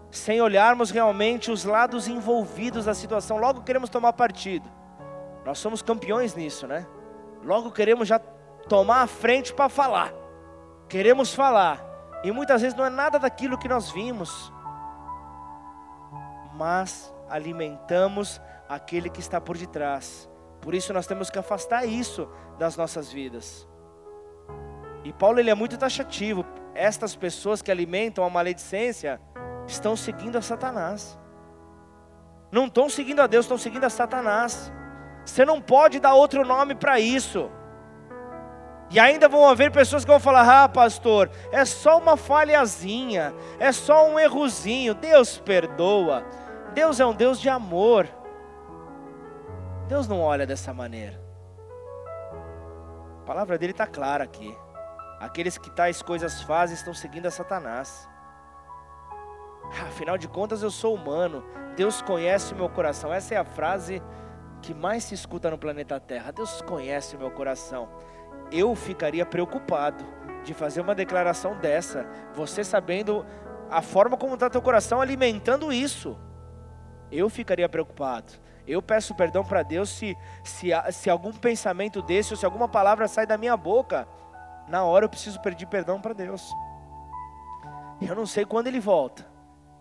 [0.09, 4.69] sem olharmos realmente os lados envolvidos da situação, logo queremos tomar partido.
[5.45, 6.88] Nós somos campeões nisso, né?
[7.43, 8.19] Logo queremos já
[8.69, 10.13] tomar a frente para falar,
[10.88, 11.83] queremos falar,
[12.23, 14.51] e muitas vezes não é nada daquilo que nós vimos,
[16.53, 20.30] mas alimentamos aquele que está por detrás.
[20.62, 23.67] Por isso nós temos que afastar isso das nossas vidas.
[25.04, 26.46] E Paulo ele é muito taxativo.
[26.76, 29.19] Estas pessoas que alimentam a maledicência
[29.67, 31.17] estão seguindo a Satanás.
[32.52, 34.72] Não estão seguindo a Deus, estão seguindo a Satanás.
[35.26, 37.50] Você não pode dar outro nome para isso.
[38.91, 43.72] E ainda vão haver pessoas que vão falar: ah, pastor, é só uma falhazinha, é
[43.72, 46.24] só um errozinho, Deus perdoa.
[46.73, 48.07] Deus é um Deus de amor.
[49.88, 51.21] Deus não olha dessa maneira.
[53.21, 54.57] A palavra dele está clara aqui.
[55.19, 58.09] Aqueles que tais coisas fazem estão seguindo a Satanás.
[59.88, 61.43] Afinal de contas, eu sou humano.
[61.75, 63.13] Deus conhece o meu coração.
[63.13, 64.01] Essa é a frase
[64.62, 66.31] que mais se escuta no planeta Terra.
[66.31, 67.88] Deus conhece o meu coração.
[68.51, 70.03] Eu ficaria preocupado
[70.43, 72.07] de fazer uma declaração dessa.
[72.33, 73.23] Você sabendo
[73.69, 76.17] a forma como está teu coração alimentando isso
[77.17, 78.34] eu ficaria preocupado.
[78.67, 83.08] Eu peço perdão para Deus se, se, se algum pensamento desse ou se alguma palavra
[83.08, 84.07] sai da minha boca.
[84.68, 86.49] Na hora eu preciso pedir perdão para Deus.
[88.01, 89.26] Eu não sei quando ele volta.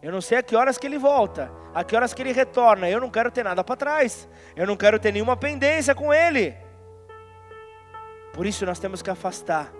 [0.03, 2.91] Eu não sei a que horas que ele volta, a que horas que ele retorna.
[2.91, 4.29] Eu não quero ter nada para trás.
[4.57, 6.57] Eu não quero ter nenhuma pendência com ele.
[8.33, 9.73] Por isso nós temos que afastar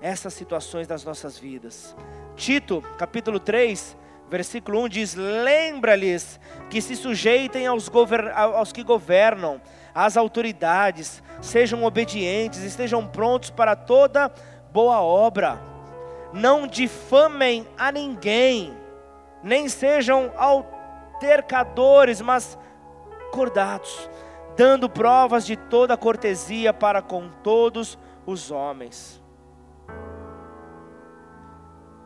[0.00, 1.94] essas situações das nossas vidas.
[2.34, 3.96] Tito, capítulo 3,
[4.28, 7.90] Versículo 1 diz: Lembra-lhes que se sujeitem aos,
[8.34, 9.60] aos que governam,
[9.94, 14.32] às autoridades, sejam obedientes, estejam prontos para toda
[14.72, 15.58] boa obra.
[16.32, 18.76] não difamem a ninguém,
[19.42, 22.58] nem sejam altercadores, mas
[23.30, 24.10] cordados,
[24.56, 29.22] dando provas de toda cortesia para com todos os homens.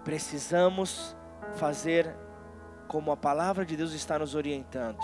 [0.05, 1.17] Precisamos
[1.57, 2.15] fazer
[2.89, 4.99] como a palavra de Deus está nos orientando.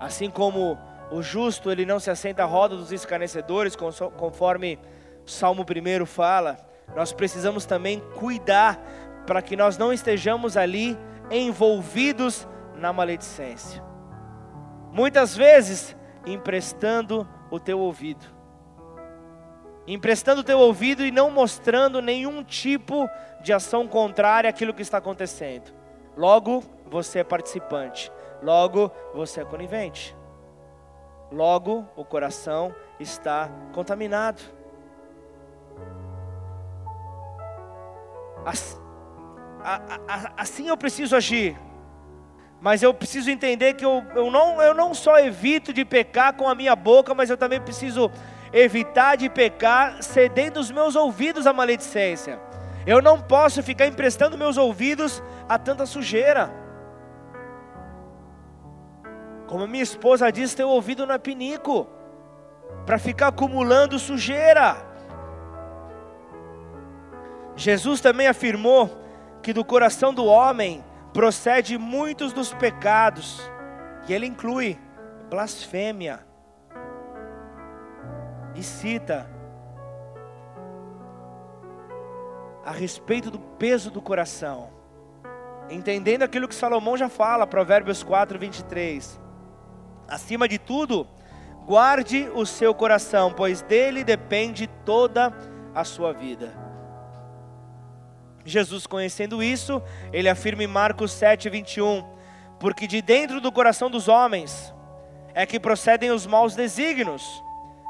[0.00, 0.78] Assim como
[1.10, 4.78] o justo ele não se assenta à roda dos escarnecedores, conforme
[5.26, 6.58] o Salmo 1 fala,
[6.94, 8.78] nós precisamos também cuidar
[9.26, 10.98] para que nós não estejamos ali
[11.30, 13.82] envolvidos na maledicência.
[14.92, 18.35] Muitas vezes emprestando o teu ouvido.
[19.86, 23.08] Emprestando o teu ouvido e não mostrando nenhum tipo
[23.40, 25.72] de ação contrária àquilo que está acontecendo.
[26.16, 28.10] Logo, você é participante.
[28.42, 30.16] Logo, você é conivente.
[31.30, 34.42] Logo, o coração está contaminado.
[40.36, 41.56] Assim eu preciso agir.
[42.60, 46.48] Mas eu preciso entender que eu, eu, não, eu não só evito de pecar com
[46.48, 48.10] a minha boca, mas eu também preciso
[48.58, 52.40] evitar de pecar cedendo os meus ouvidos à maledicência.
[52.86, 56.50] Eu não posso ficar emprestando meus ouvidos a tanta sujeira.
[59.46, 61.86] Como minha esposa diz, teu ouvido não é pinico
[62.86, 64.76] para ficar acumulando sujeira.
[67.54, 68.90] Jesus também afirmou
[69.42, 70.82] que do coração do homem
[71.12, 73.50] procede muitos dos pecados,
[74.08, 74.78] e ele inclui
[75.30, 76.20] blasfêmia,
[78.56, 79.28] e cita
[82.64, 84.70] a respeito do peso do coração,
[85.70, 89.20] entendendo aquilo que Salomão já fala, Provérbios 4, 23.
[90.08, 91.06] Acima de tudo,
[91.64, 95.32] guarde o seu coração, pois dele depende toda
[95.74, 96.52] a sua vida.
[98.44, 99.82] Jesus, conhecendo isso,
[100.12, 102.04] ele afirma em Marcos 7, 21,
[102.58, 104.72] porque de dentro do coração dos homens
[105.34, 107.44] é que procedem os maus desígnios,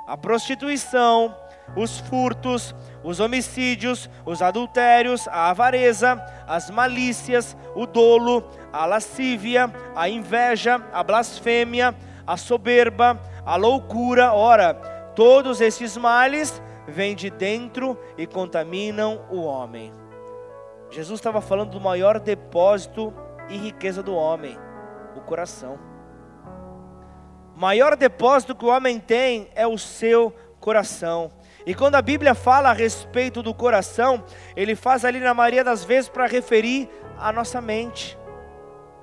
[0.06, 1.34] a prostituição,
[1.74, 10.08] os furtos, os homicídios, os adultérios, a avareza, as malícias, o dolo, a lascívia, a
[10.08, 11.94] inveja, a blasfêmia,
[12.26, 14.32] a soberba, a loucura.
[14.32, 14.74] Ora,
[15.14, 19.92] todos estes males vêm de dentro e contaminam o homem.
[20.90, 23.12] Jesus estava falando do maior depósito
[23.48, 24.56] e riqueza do homem,
[25.16, 25.95] o coração.
[27.56, 30.30] Maior depósito que o homem tem é o seu
[30.60, 31.32] coração.
[31.64, 34.22] E quando a Bíblia fala a respeito do coração,
[34.54, 36.86] ele faz ali na maioria das vezes para referir
[37.18, 38.16] a nossa mente,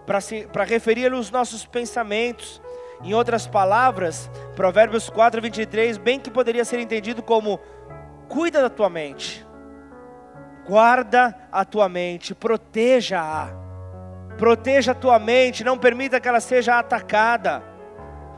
[0.05, 2.61] para referir os nossos pensamentos.
[3.03, 7.59] Em outras palavras, Provérbios 4, 23, bem que poderia ser entendido como:
[8.29, 9.43] cuida da tua mente,
[10.67, 13.49] guarda a tua mente, proteja-a,
[14.37, 17.72] proteja a tua mente, não permita que ela seja atacada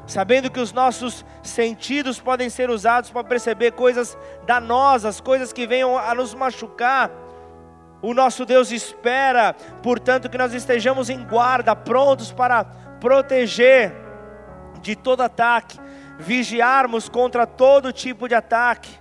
[0.08, 5.97] sabendo que os nossos sentidos podem ser usados para perceber coisas danosas, coisas que venham
[5.97, 7.10] a nos machucar.
[8.01, 12.64] O nosso Deus espera, portanto, que nós estejamos em guarda, prontos para
[12.99, 13.93] proteger
[14.82, 15.80] de todo ataque,
[16.20, 18.99] vigiarmos contra todo tipo de ataque.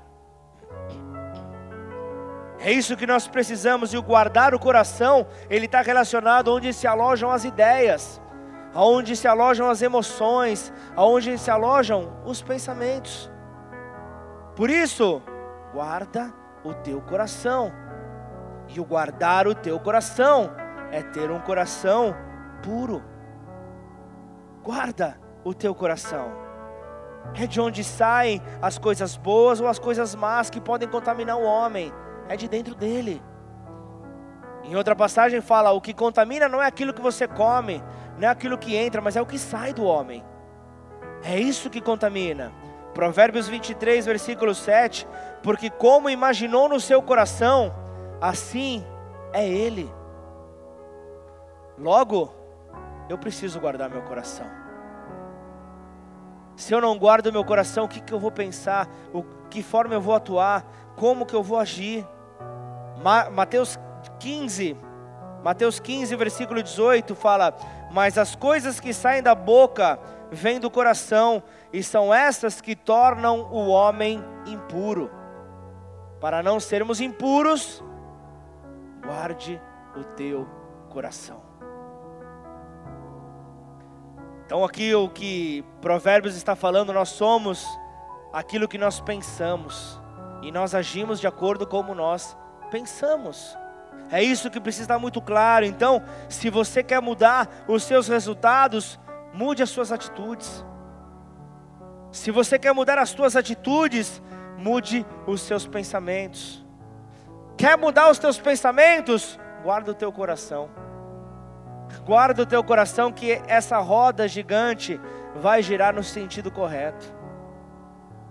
[2.58, 6.86] É isso que nós precisamos, e o guardar o coração, ele está relacionado onde se
[6.86, 8.22] alojam as ideias
[8.74, 13.30] aonde se alojam as emoções, aonde se alojam os pensamentos.
[14.56, 15.22] Por isso,
[15.72, 16.32] guarda
[16.64, 17.72] o teu coração.
[18.68, 20.50] E o guardar o teu coração
[20.90, 22.14] é ter um coração
[22.62, 23.02] puro.
[24.62, 26.32] Guarda o teu coração.
[27.34, 31.44] É de onde saem as coisas boas ou as coisas más que podem contaminar o
[31.44, 31.92] homem.
[32.28, 33.22] É de dentro dele.
[34.64, 37.82] Em outra passagem fala: o que contamina não é aquilo que você come,
[38.18, 40.24] não é aquilo que entra, mas é o que sai do homem.
[41.22, 42.52] É isso que contamina.
[42.94, 45.06] Provérbios 23, versículo 7:
[45.42, 47.74] Porque como imaginou no seu coração,
[48.20, 48.84] assim
[49.32, 49.92] é ele.
[51.78, 52.32] Logo,
[53.08, 54.46] eu preciso guardar meu coração.
[56.56, 58.88] Se eu não guardo meu coração, o que, que eu vou pensar?
[59.12, 60.64] O, que forma eu vou atuar?
[60.96, 62.06] Como que eu vou agir?
[63.02, 63.78] Ma, Mateus
[64.24, 64.74] 15,
[65.42, 67.54] Mateus 15, versículo 18 fala:
[67.92, 70.00] mas as coisas que saem da boca
[70.32, 75.10] vêm do coração, e são essas que tornam o homem impuro.
[76.20, 77.84] Para não sermos impuros,
[79.04, 79.60] guarde
[79.94, 80.48] o teu
[80.88, 81.42] coração.
[84.46, 87.64] Então, aqui o que Provérbios está falando, nós somos
[88.32, 90.00] aquilo que nós pensamos,
[90.42, 92.36] e nós agimos de acordo como nós
[92.70, 93.56] pensamos.
[94.10, 95.64] É isso que precisa estar muito claro.
[95.64, 98.98] Então, se você quer mudar os seus resultados,
[99.32, 100.64] mude as suas atitudes.
[102.12, 104.22] Se você quer mudar as suas atitudes,
[104.56, 106.64] mude os seus pensamentos.
[107.56, 109.38] Quer mudar os teus pensamentos?
[109.62, 110.68] Guarda o teu coração.
[112.04, 115.00] Guarda o teu coração que essa roda gigante
[115.34, 117.04] vai girar no sentido correto.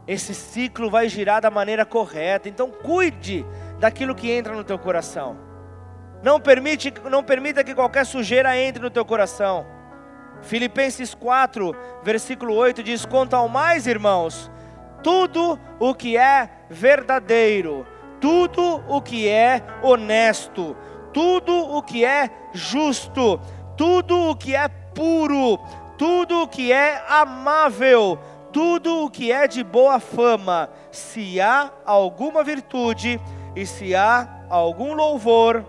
[0.07, 2.47] Esse ciclo vai girar da maneira correta.
[2.49, 3.45] Então cuide
[3.80, 5.38] daquilo que entra no teu coração.
[6.24, 9.65] Não permite, não permita que qualquer sujeira entre no teu coração.
[10.41, 14.49] Filipenses 4, versículo 8 diz: Quanto ao mais, irmãos,
[15.03, 17.86] tudo o que é verdadeiro,
[18.21, 20.78] tudo o que é honesto,
[21.11, 23.38] tudo o que é justo,
[23.76, 25.59] tudo o que é puro,
[25.97, 28.17] tudo o que é amável,
[28.53, 33.19] tudo o que é de boa fama, se há alguma virtude
[33.55, 35.65] e se há algum louvor,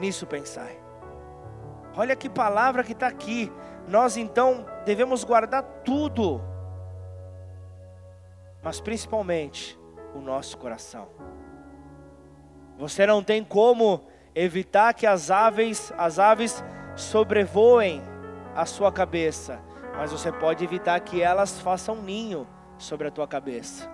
[0.00, 0.80] nisso pensai.
[1.94, 3.52] Olha que palavra que está aqui.
[3.86, 6.40] Nós então devemos guardar tudo,
[8.62, 9.78] mas principalmente
[10.14, 11.08] o nosso coração.
[12.78, 14.02] Você não tem como
[14.34, 16.64] evitar que as aves, as aves
[16.96, 18.02] sobrevoem
[18.54, 19.60] a sua cabeça,
[19.96, 22.46] mas você pode evitar que elas façam ninho
[22.78, 23.90] sobre a tua cabeça.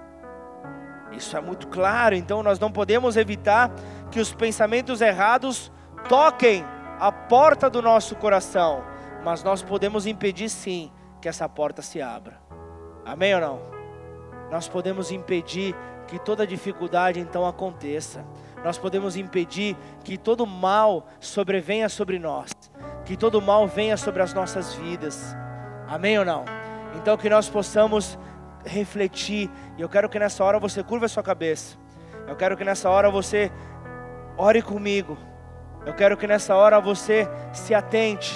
[1.10, 3.70] Isso é muito claro, então nós não podemos evitar
[4.10, 5.72] que os pensamentos errados
[6.08, 6.64] toquem
[6.98, 8.82] a porta do nosso coração,
[9.24, 10.90] mas nós podemos impedir sim
[11.20, 12.40] que essa porta se abra.
[13.04, 13.60] Amém ou não?
[14.50, 15.74] Nós podemos impedir
[16.06, 18.24] que toda dificuldade então aconteça.
[18.64, 22.50] Nós podemos impedir que todo mal sobrevenha sobre nós,
[23.04, 25.36] que todo mal venha sobre as nossas vidas.
[25.88, 26.44] Amém ou não?
[26.96, 28.18] Então que nós possamos
[28.64, 31.76] refletir, e eu quero que nessa hora você curva a sua cabeça.
[32.26, 33.52] Eu quero que nessa hora você
[34.36, 35.16] ore comigo.
[35.86, 38.34] Eu quero que nessa hora você se atente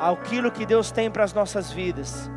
[0.00, 2.30] àquilo que Deus tem para as nossas vidas.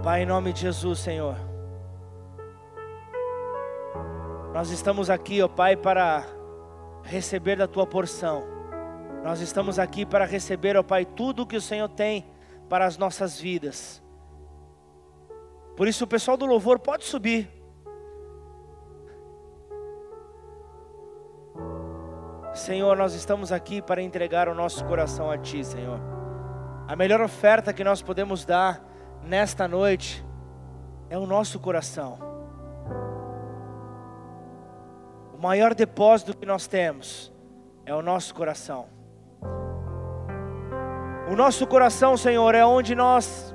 [0.00, 1.34] Pai, em nome de Jesus, Senhor.
[4.52, 6.24] Nós estamos aqui, ó Pai, para
[7.02, 8.44] receber da tua porção.
[9.24, 12.26] Nós estamos aqui para receber, ó Pai, tudo que o Senhor tem
[12.68, 14.00] para as nossas vidas.
[15.76, 17.61] Por isso, o pessoal do louvor pode subir.
[22.54, 25.98] Senhor, nós estamos aqui para entregar o nosso coração a Ti, Senhor.
[26.86, 28.82] A melhor oferta que nós podemos dar
[29.22, 30.22] nesta noite
[31.08, 32.18] é o nosso coração.
[35.32, 37.32] O maior depósito que nós temos
[37.86, 38.86] é o nosso coração.
[41.30, 43.54] O nosso coração, Senhor, é onde nós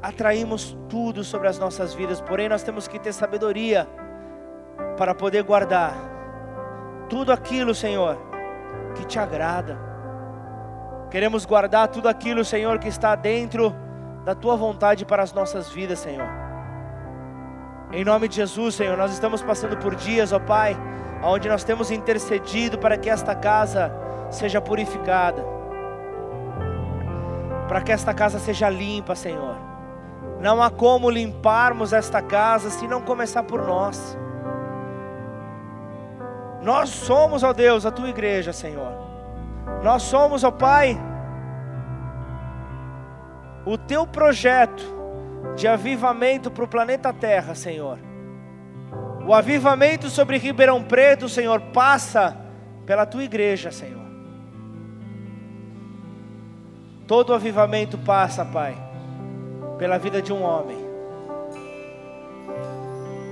[0.00, 3.88] atraímos tudo sobre as nossas vidas, porém nós temos que ter sabedoria
[4.96, 6.13] para poder guardar
[7.14, 8.18] tudo aquilo, Senhor,
[8.96, 9.78] que te agrada.
[11.12, 13.72] Queremos guardar tudo aquilo, Senhor, que está dentro
[14.24, 16.26] da tua vontade para as nossas vidas, Senhor.
[17.92, 20.76] Em nome de Jesus, Senhor, nós estamos passando por dias, ó Pai,
[21.22, 23.92] onde nós temos intercedido para que esta casa
[24.28, 25.40] seja purificada,
[27.68, 29.54] para que esta casa seja limpa, Senhor.
[30.40, 34.18] Não há como limparmos esta casa se não começar por nós.
[36.64, 38.90] Nós somos, ó Deus, a tua igreja, Senhor.
[39.82, 40.98] Nós somos, ó Pai,
[43.66, 44.82] o teu projeto
[45.56, 47.98] de avivamento para o planeta Terra, Senhor.
[49.26, 52.34] O avivamento sobre Ribeirão Preto, Senhor, passa
[52.86, 54.02] pela tua igreja, Senhor.
[57.06, 58.74] Todo avivamento passa, Pai,
[59.76, 60.78] pela vida de um homem.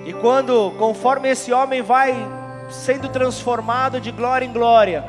[0.04, 2.41] E quando, conforme esse homem vai
[2.72, 5.04] sendo transformado de glória em glória,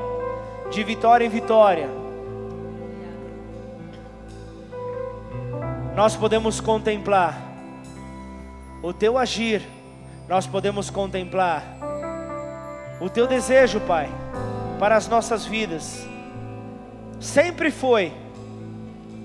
[0.70, 1.90] de vitória em vitória,
[5.96, 7.40] nós podemos contemplar
[8.82, 9.62] o teu agir,
[10.28, 11.64] nós podemos contemplar
[13.00, 14.10] o teu desejo, Pai,
[14.80, 16.08] para as nossas vidas.
[17.20, 18.12] Sempre foi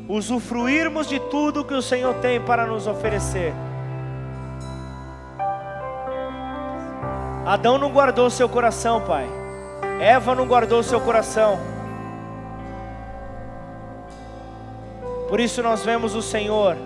[0.09, 3.53] usufruirmos de tudo que o Senhor tem para nos oferecer.
[7.49, 9.27] Adão não guardou seu coração, Pai.
[9.99, 11.59] Eva não guardou seu coração.
[15.31, 16.77] Por isso nós vemos o Senhor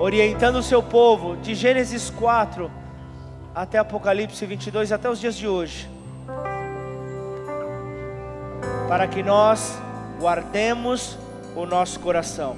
[0.00, 2.68] orientando o seu povo de Gênesis 4
[3.54, 5.88] até Apocalipse 22, até os dias de hoje,
[8.88, 9.78] para que nós
[10.18, 11.16] guardemos
[11.54, 12.56] o nosso coração.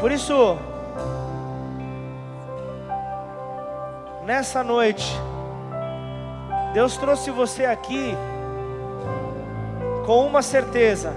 [0.00, 0.58] Por isso,
[4.24, 5.06] nessa noite,
[6.72, 8.14] Deus trouxe você aqui
[10.06, 11.12] com uma certeza.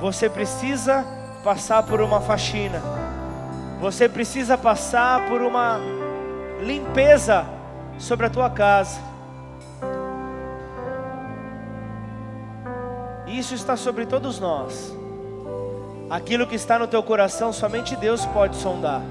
[0.00, 1.04] Você precisa
[1.42, 2.80] passar por uma faxina.
[3.80, 5.78] Você precisa passar por uma
[6.60, 7.46] limpeza
[7.98, 9.00] sobre a tua casa.
[13.26, 14.94] Isso está sobre todos nós.
[16.08, 19.02] Aquilo que está no teu coração, somente Deus pode sondar.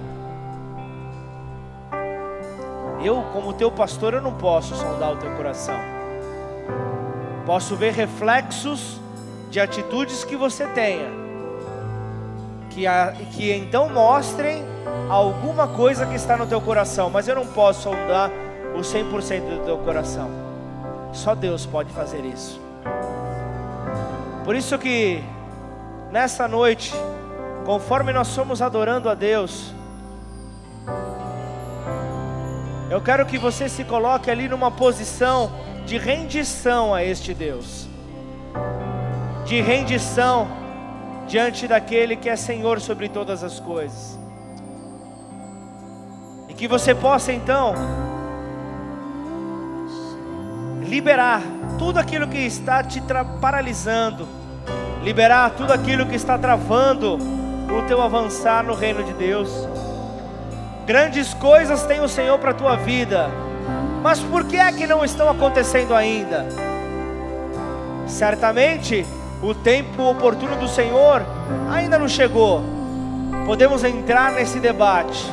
[3.04, 5.76] Eu, como teu pastor, eu não posso sondar o teu coração.
[7.46, 9.00] Posso ver reflexos
[9.50, 11.08] de atitudes que você tenha,
[12.70, 14.66] que, a, que então mostrem
[15.10, 18.30] alguma coisa que está no teu coração, mas eu não posso sondar
[18.76, 20.30] o 100% do teu coração.
[21.14, 22.60] Só Deus pode fazer isso.
[24.44, 25.24] Por isso que
[26.12, 26.94] nessa noite,
[27.66, 29.74] conforme nós somos adorando a Deus,
[32.90, 35.52] eu quero que você se coloque ali numa posição
[35.86, 37.88] de rendição a este Deus,
[39.46, 40.48] de rendição
[41.28, 44.18] diante daquele que é Senhor sobre todas as coisas,
[46.48, 47.74] e que você possa então
[50.88, 51.42] liberar
[51.78, 53.02] tudo aquilo que está te
[53.42, 54.28] paralisando,
[55.04, 59.77] liberar tudo aquilo que está travando o teu avançar no reino de Deus.
[60.88, 63.30] Grandes coisas tem o Senhor para a tua vida,
[64.02, 66.48] mas por que é que não estão acontecendo ainda?
[68.08, 69.06] Certamente
[69.44, 71.26] o tempo oportuno do Senhor
[71.70, 72.64] ainda não chegou.
[73.46, 75.30] Podemos entrar nesse debate,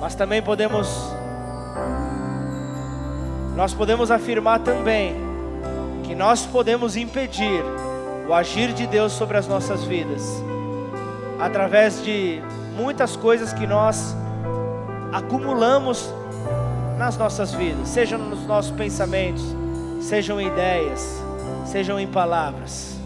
[0.00, 1.14] mas também podemos
[3.54, 5.14] nós podemos afirmar também
[6.02, 7.62] que nós podemos impedir
[8.28, 10.42] o agir de Deus sobre as nossas vidas,
[11.38, 12.42] através de
[12.76, 14.14] muitas coisas que nós
[15.12, 16.12] acumulamos
[16.98, 19.42] nas nossas vidas, sejam nos nossos pensamentos,
[20.00, 21.22] sejam em ideias,
[21.64, 22.96] sejam em palavras.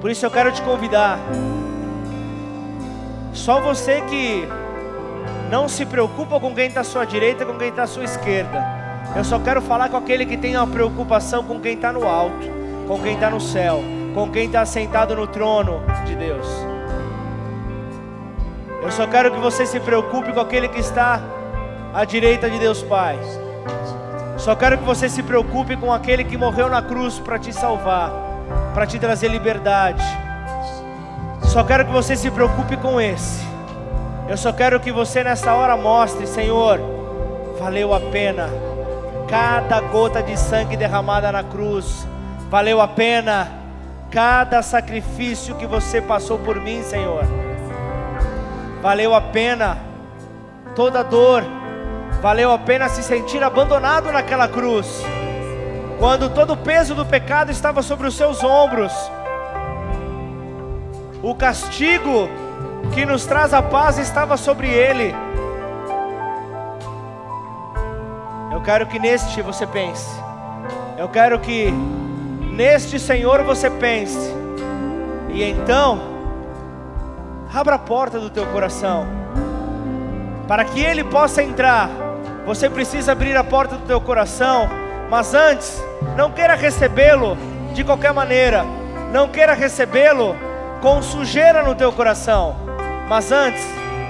[0.00, 1.18] Por isso eu quero te convidar,
[3.32, 4.48] só você que
[5.50, 8.80] não se preocupa com quem está à sua direita, com quem está à sua esquerda
[9.16, 12.46] eu só quero falar com aquele que tem uma preocupação com quem está no alto,
[12.86, 13.82] com quem está no céu,
[14.14, 16.69] com quem está sentado no trono de Deus.
[18.90, 21.20] Eu só quero que você se preocupe com aquele que está
[21.94, 23.16] à direita de Deus Pai.
[24.36, 28.10] Só quero que você se preocupe com aquele que morreu na cruz para te salvar,
[28.74, 30.02] para te trazer liberdade.
[31.44, 33.46] Só quero que você se preocupe com esse.
[34.28, 36.80] Eu só quero que você nessa hora mostre, Senhor,
[37.60, 38.50] valeu a pena
[39.28, 42.04] cada gota de sangue derramada na cruz,
[42.50, 43.52] valeu a pena
[44.10, 47.39] cada sacrifício que você passou por mim, Senhor.
[48.82, 49.78] Valeu a pena
[50.74, 51.44] toda dor,
[52.22, 55.02] valeu a pena se sentir abandonado naquela cruz,
[55.98, 58.92] quando todo o peso do pecado estava sobre os seus ombros.
[61.22, 62.28] O castigo
[62.94, 65.14] que nos traz a paz estava sobre ele.
[68.50, 70.08] Eu quero que neste você pense.
[70.96, 71.70] Eu quero que
[72.40, 74.34] neste Senhor você pense.
[75.28, 76.09] E então,
[77.52, 79.06] abra a porta do teu coração.
[80.46, 81.90] Para que Ele possa entrar,
[82.46, 84.68] você precisa abrir a porta do teu coração.
[85.08, 85.82] Mas antes,
[86.16, 87.36] não queira recebê-lo
[87.74, 88.64] de qualquer maneira.
[89.12, 90.36] Não queira recebê-lo
[90.80, 92.56] com sujeira no teu coração.
[93.08, 93.64] Mas antes,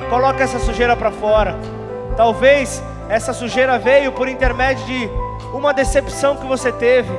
[0.09, 1.57] coloque essa sujeira para fora.
[2.17, 5.11] Talvez essa sujeira veio por intermédio de
[5.55, 7.11] uma decepção que você teve.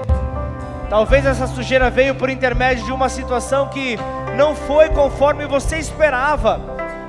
[0.91, 3.97] Talvez essa sujeira veio por intermédio de uma situação que
[4.35, 6.59] não foi conforme você esperava.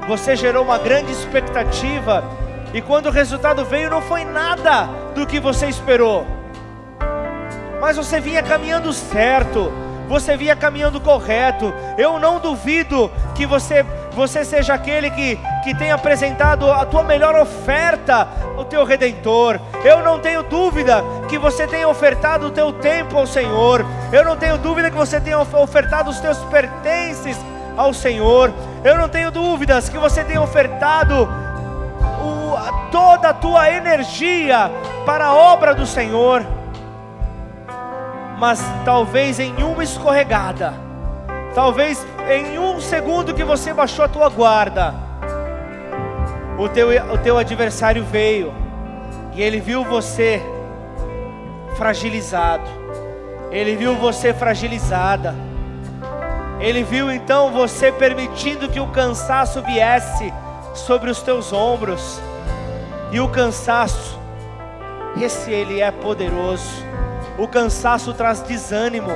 [0.07, 2.23] Você gerou uma grande expectativa
[2.73, 4.85] e quando o resultado veio não foi nada
[5.17, 6.25] do que você esperou.
[7.81, 9.73] Mas você vinha caminhando certo,
[10.09, 11.73] você vinha caminhando correto.
[11.97, 13.85] Eu não duvido que você
[14.15, 19.59] você seja aquele que, que tenha apresentado a tua melhor oferta ao teu redentor.
[19.85, 23.85] Eu não tenho dúvida que você tenha ofertado o teu tempo ao Senhor.
[24.13, 27.39] Eu não tenho dúvida que você tenha ofertado os teus pertences
[27.77, 28.53] ao Senhor.
[28.85, 31.29] Eu não tenho dúvidas que você tenha ofertado
[32.21, 34.71] o, toda a tua energia
[35.07, 36.45] para a obra do Senhor.
[38.43, 40.75] Mas talvez em uma escorregada,
[41.55, 44.93] talvez em um segundo que você baixou a tua guarda,
[46.59, 48.53] o teu, o teu adversário veio
[49.33, 50.43] e ele viu você
[51.77, 52.69] fragilizado,
[53.53, 55.37] ele viu você fragilizada,
[56.59, 60.35] Ele viu então você permitindo que o cansaço viesse
[60.75, 62.21] sobre os teus ombros.
[63.13, 64.19] E o cansaço,
[65.21, 66.92] esse ele é poderoso.
[67.39, 69.13] O cansaço traz desânimo.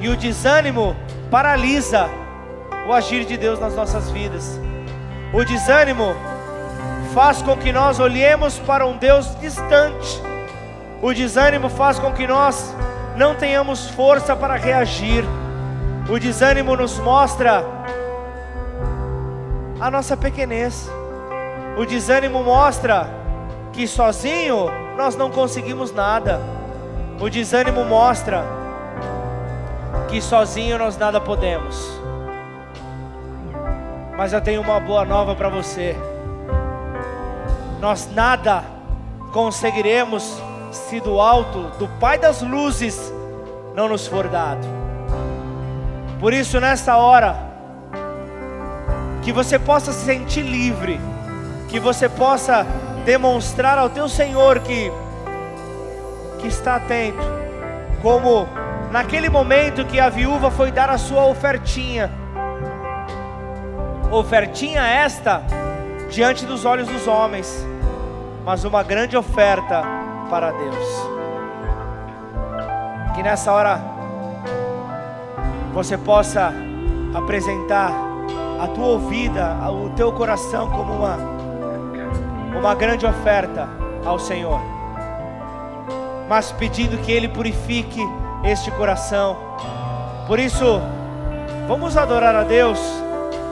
[0.00, 0.96] E o desânimo
[1.30, 2.08] paralisa
[2.86, 4.58] o agir de Deus nas nossas vidas.
[5.32, 6.16] O desânimo
[7.12, 10.22] faz com que nós olhemos para um Deus distante.
[11.02, 12.74] O desânimo faz com que nós
[13.16, 15.24] não tenhamos força para reagir.
[16.08, 17.64] O desânimo nos mostra
[19.80, 20.88] a nossa pequenez.
[21.76, 23.08] O desânimo mostra
[23.72, 26.40] que sozinho nós não conseguimos nada.
[27.20, 28.44] O desânimo mostra
[30.08, 31.98] que sozinho nós nada podemos.
[34.16, 35.96] Mas eu tenho uma boa nova para você.
[37.80, 38.62] Nós nada
[39.32, 40.40] conseguiremos
[40.70, 43.12] se do alto, do Pai das luzes,
[43.74, 44.66] não nos for dado.
[46.20, 47.36] Por isso, nessa hora,
[49.22, 51.00] que você possa se sentir livre,
[51.68, 52.66] que você possa
[53.04, 54.90] demonstrar ao teu Senhor que,
[56.38, 57.18] que está atento,
[58.02, 58.48] como
[58.90, 62.10] naquele momento que a viúva foi dar a sua ofertinha,
[64.10, 65.42] ofertinha esta
[66.10, 67.66] diante dos olhos dos homens,
[68.44, 69.82] mas uma grande oferta
[70.30, 71.08] para Deus.
[73.14, 73.80] Que nessa hora
[75.74, 76.52] você possa
[77.14, 77.92] apresentar
[78.60, 81.16] a tua ouvida, o teu coração como uma,
[82.58, 83.68] uma grande oferta
[84.04, 84.60] ao Senhor,
[86.28, 88.00] mas pedindo que Ele purifique
[88.44, 89.36] este coração.
[90.26, 90.80] Por isso,
[91.66, 92.78] vamos adorar a Deus,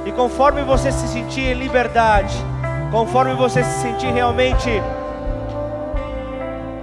[0.04, 2.34] e conforme você se sentir em liberdade,
[2.90, 4.70] conforme você se sentir realmente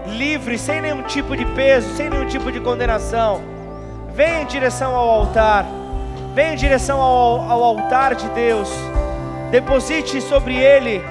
[0.08, 3.54] livre, sem nenhum tipo de peso, sem nenhum tipo de condenação,
[4.14, 5.66] Venha em direção ao altar.
[6.36, 8.70] Venha em direção ao, ao altar de Deus.
[9.50, 11.02] Deposite sobre ele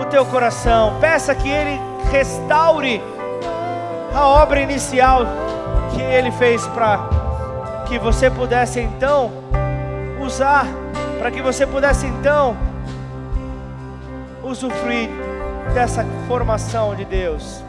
[0.00, 0.98] o teu coração.
[1.00, 1.78] Peça que ele
[2.10, 3.02] restaure
[4.14, 5.26] a obra inicial
[5.94, 7.08] que ele fez para
[7.86, 9.30] que você pudesse então
[10.20, 10.66] usar,
[11.18, 12.56] para que você pudesse então
[14.42, 15.08] usufruir
[15.74, 17.62] dessa formação de Deus.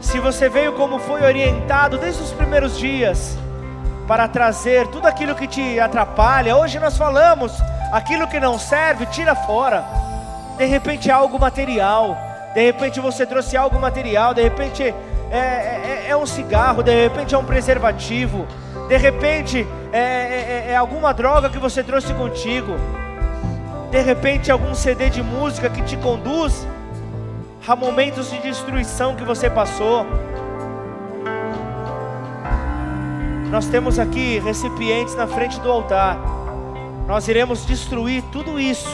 [0.00, 3.36] Se você veio como foi orientado desde os primeiros dias,
[4.06, 7.52] para trazer tudo aquilo que te atrapalha, hoje nós falamos,
[7.92, 9.84] aquilo que não serve, tira fora.
[10.56, 12.16] De repente algo material,
[12.54, 14.94] de repente você trouxe algo material, de repente é,
[15.30, 18.46] é, é, é um cigarro, de repente é um preservativo,
[18.88, 22.76] de repente é, é, é alguma droga que você trouxe contigo,
[23.90, 26.66] de repente algum CD de música que te conduz
[27.66, 30.04] Há momentos de destruição que você passou.
[33.50, 36.18] Nós temos aqui recipientes na frente do altar.
[37.06, 38.90] Nós iremos destruir tudo isso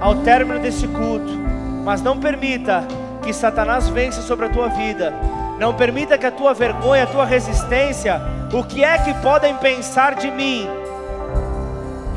[0.00, 1.55] ao término desse culto.
[1.86, 2.84] Mas não permita
[3.22, 5.14] que Satanás vença sobre a tua vida.
[5.56, 8.20] Não permita que a tua vergonha, a tua resistência,
[8.52, 10.66] o que é que podem pensar de mim?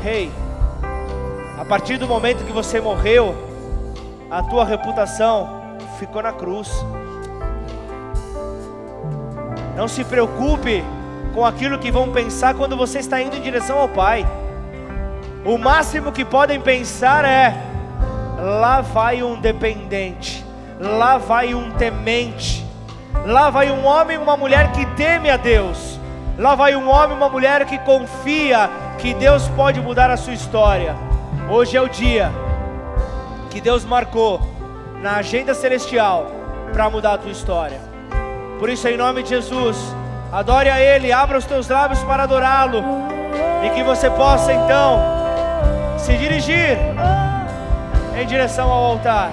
[0.02, 0.32] Rei, hey,
[1.56, 3.32] a partir do momento que você morreu,
[4.28, 6.68] a tua reputação ficou na cruz.
[9.76, 10.82] Não se preocupe
[11.32, 14.26] com aquilo que vão pensar quando você está indo em direção ao Pai.
[15.44, 17.69] O máximo que podem pensar é:
[18.40, 20.44] lá vai um dependente,
[20.80, 22.64] lá vai um temente,
[23.26, 26.00] lá vai um homem e uma mulher que teme a Deus,
[26.38, 30.32] lá vai um homem e uma mulher que confia que Deus pode mudar a sua
[30.32, 30.96] história.
[31.50, 32.32] Hoje é o dia
[33.50, 34.40] que Deus marcou
[35.02, 36.26] na agenda celestial
[36.72, 37.80] para mudar a tua história.
[38.58, 39.76] Por isso, em nome de Jesus,
[40.32, 42.84] adore a Ele, abra os teus lábios para adorá-lo,
[43.64, 45.00] e que você possa então
[45.98, 46.78] se dirigir
[48.20, 49.32] em direção ao altar.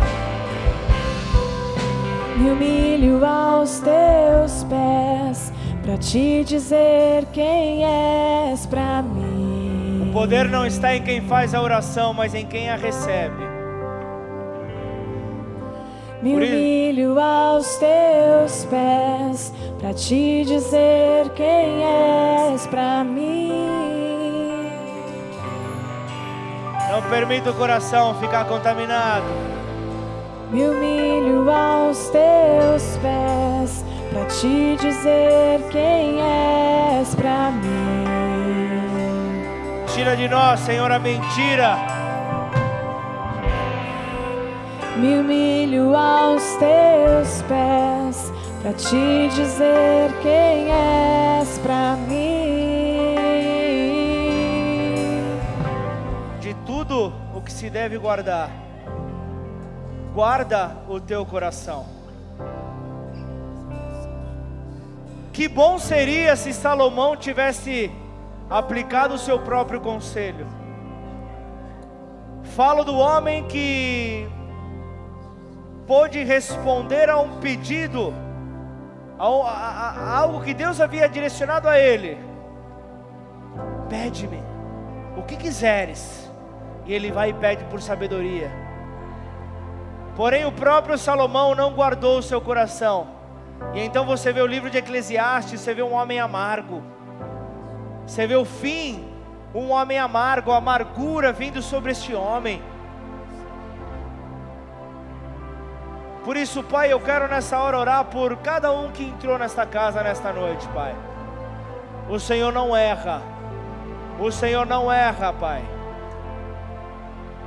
[2.37, 5.51] Me humilho aos teus pés
[5.83, 10.07] para te dizer quem és para mim.
[10.09, 13.43] O poder não está em quem faz a oração, mas em quem a recebe.
[16.21, 23.86] Me humilho aos teus pés para te dizer quem és para mim.
[26.97, 29.23] Não permita o coração ficar contaminado.
[30.49, 38.07] Me humilho aos teus pés para te dizer quem és para mim.
[39.93, 41.77] Tira de nós, Senhor, a mentira
[44.95, 48.33] me humilho aos teus pés
[48.63, 52.56] para te dizer quem és para mim.
[57.57, 58.51] Se deve guardar,
[60.13, 61.87] guarda o teu coração.
[65.33, 67.91] Que bom seria se Salomão tivesse
[68.47, 70.45] aplicado o seu próprio conselho.
[72.55, 74.29] Falo do homem que
[75.87, 78.13] pôde responder a um pedido,
[79.17, 82.19] a, a, a algo que Deus havia direcionado a ele.
[83.89, 84.43] Pede-me
[85.17, 86.26] o que quiseres,
[86.87, 88.49] e ele vai e pede por sabedoria.
[90.15, 93.07] Porém, o próprio Salomão não guardou o seu coração.
[93.73, 96.81] E então você vê o livro de Eclesiastes, você vê um homem amargo.
[98.05, 99.05] Você vê o fim,
[99.53, 102.63] um homem amargo, a amargura vindo sobre este homem.
[106.23, 110.01] Por isso, Pai, eu quero nessa hora orar por cada um que entrou nesta casa
[110.01, 110.95] nesta noite, Pai.
[112.09, 113.21] O Senhor não erra.
[114.19, 115.76] O Senhor não erra, Pai.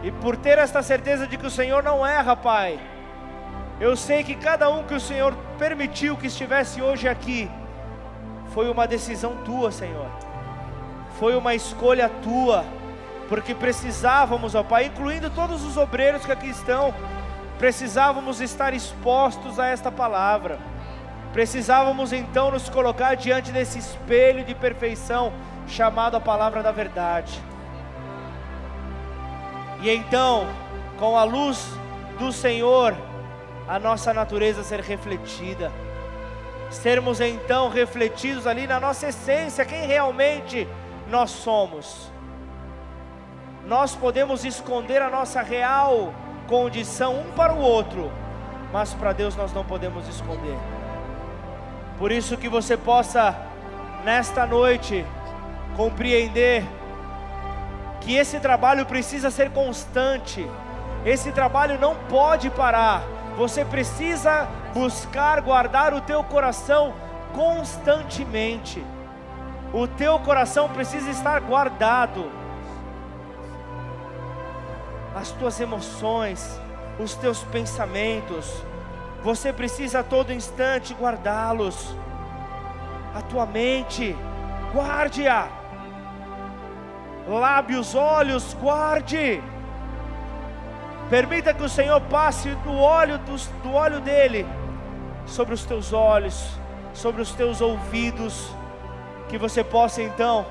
[0.03, 2.79] E por ter esta certeza de que o Senhor não erra, Pai,
[3.79, 7.51] eu sei que cada um que o Senhor permitiu que estivesse hoje aqui,
[8.53, 10.11] foi uma decisão tua, Senhor.
[11.19, 12.65] Foi uma escolha tua,
[13.29, 16.95] porque precisávamos, ó Pai, incluindo todos os obreiros que aqui estão,
[17.59, 20.59] precisávamos estar expostos a esta palavra.
[21.33, 25.33] Precisávamos então nos colocar diante desse espelho de perfeição
[25.69, 27.50] chamado a palavra da verdade.
[29.83, 30.47] E então,
[30.99, 31.67] com a luz
[32.19, 32.95] do Senhor,
[33.67, 35.73] a nossa natureza ser refletida.
[36.71, 40.69] Sermos então refletidos ali na nossa essência, quem realmente
[41.09, 42.11] nós somos.
[43.67, 46.15] Nós podemos esconder a nossa real
[46.47, 48.11] condição um para o outro,
[48.73, 50.57] mas para Deus nós não podemos esconder.
[51.99, 53.37] Por isso que você possa
[54.05, 55.05] nesta noite
[55.77, 56.65] compreender
[58.01, 60.49] que esse trabalho precisa ser constante.
[61.05, 63.03] Esse trabalho não pode parar.
[63.37, 66.95] Você precisa buscar guardar o teu coração
[67.33, 68.85] constantemente.
[69.73, 72.31] O teu coração precisa estar guardado
[75.15, 76.61] as tuas emoções,
[76.99, 78.53] os teus pensamentos.
[79.23, 81.95] Você precisa a todo instante guardá-los.
[83.15, 84.17] A tua mente,
[84.73, 85.60] guarde-a.
[87.29, 89.43] Lábios, olhos, guarde.
[91.09, 94.47] Permita que o Senhor passe do óleo do, do óleo dele
[95.27, 96.59] sobre os teus olhos,
[96.95, 98.53] sobre os teus ouvidos,
[99.29, 100.47] que você possa então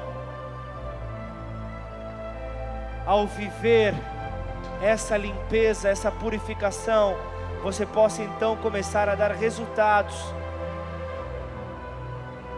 [3.05, 3.93] ao viver
[4.81, 7.15] essa limpeza, essa purificação,
[7.63, 10.15] você possa então começar a dar resultados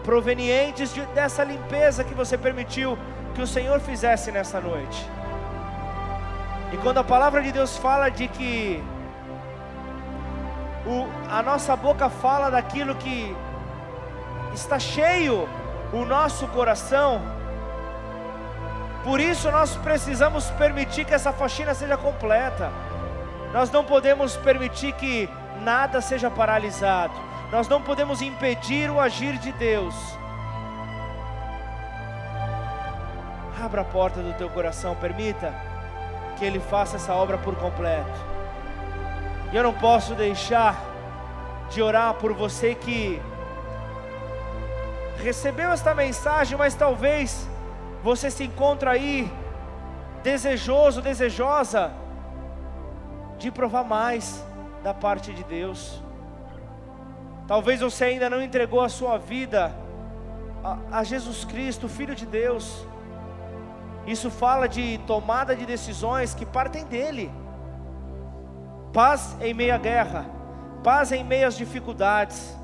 [0.03, 2.97] provenientes de, dessa limpeza que você permitiu
[3.31, 5.09] que o Senhor fizesse nessa noite.
[6.71, 8.81] E quando a palavra de Deus fala de que
[10.85, 13.35] o, a nossa boca fala daquilo que
[14.53, 15.47] está cheio
[15.91, 17.21] o nosso coração,
[19.03, 22.71] por isso nós precisamos permitir que essa faxina seja completa.
[23.51, 25.29] Nós não podemos permitir que
[25.61, 27.13] nada seja paralisado.
[27.51, 30.20] Nós não podemos impedir o agir de Deus.
[33.61, 35.53] Abra a porta do teu coração, permita
[36.37, 38.19] que Ele faça essa obra por completo.
[39.53, 40.75] E eu não posso deixar
[41.69, 43.21] de orar por você que
[45.17, 47.47] recebeu esta mensagem, mas talvez
[48.03, 49.31] você se encontra aí
[50.23, 51.91] desejoso, desejosa
[53.37, 54.43] de provar mais
[54.83, 56.01] da parte de Deus.
[57.47, 59.71] Talvez você ainda não entregou a sua vida
[60.63, 62.87] a, a Jesus Cristo, Filho de Deus.
[64.05, 67.31] Isso fala de tomada de decisões que partem dele.
[68.93, 70.25] Paz em meio à guerra,
[70.83, 72.57] paz em meio às dificuldades.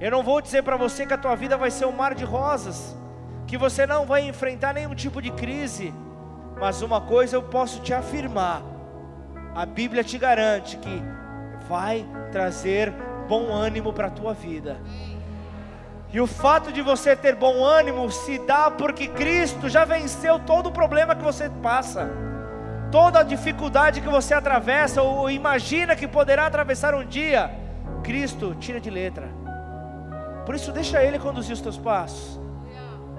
[0.00, 2.24] Eu não vou dizer para você que a tua vida vai ser um mar de
[2.24, 2.96] rosas
[3.46, 5.92] que você não vai enfrentar nenhum tipo de crise,
[6.58, 8.62] mas uma coisa eu posso te afirmar:
[9.54, 11.02] a Bíblia te garante que
[11.68, 12.92] vai trazer
[13.28, 14.80] bom ânimo para a tua vida.
[16.14, 20.68] E o fato de você ter bom ânimo se dá porque Cristo já venceu todo
[20.68, 22.08] o problema que você passa,
[22.92, 27.50] toda a dificuldade que você atravessa ou imagina que poderá atravessar um dia.
[28.04, 29.28] Cristo tira de letra.
[30.46, 32.40] Por isso, deixa Ele conduzir os teus passos.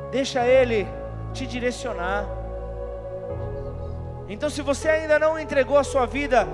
[0.10, 0.88] Deixa Ele
[1.34, 2.26] te direcionar.
[4.30, 6.48] Então, se você ainda não entregou a sua vida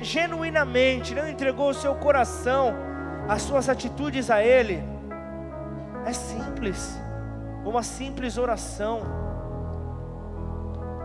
[0.00, 2.72] genuinamente, não entregou o seu coração
[3.28, 4.91] as suas atitudes a Ele.
[6.04, 7.00] É simples,
[7.64, 9.00] uma simples oração,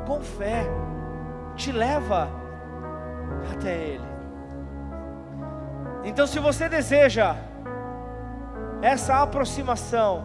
[0.07, 0.65] com fé,
[1.55, 2.29] te leva
[3.51, 4.07] até Ele.
[6.03, 7.35] Então, se você deseja
[8.81, 10.23] essa aproximação,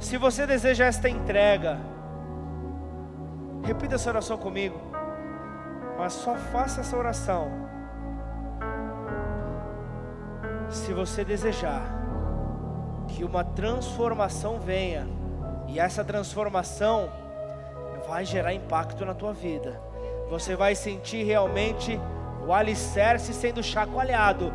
[0.00, 1.78] se você deseja esta entrega,
[3.62, 4.80] repita essa oração comigo,
[5.98, 7.50] mas só faça essa oração.
[10.70, 11.97] Se você desejar
[13.18, 15.04] que uma transformação venha,
[15.66, 17.10] e essa transformação
[18.06, 19.80] vai gerar impacto na tua vida,
[20.30, 22.00] você vai sentir realmente
[22.46, 24.52] o alicerce sendo chacoalhado,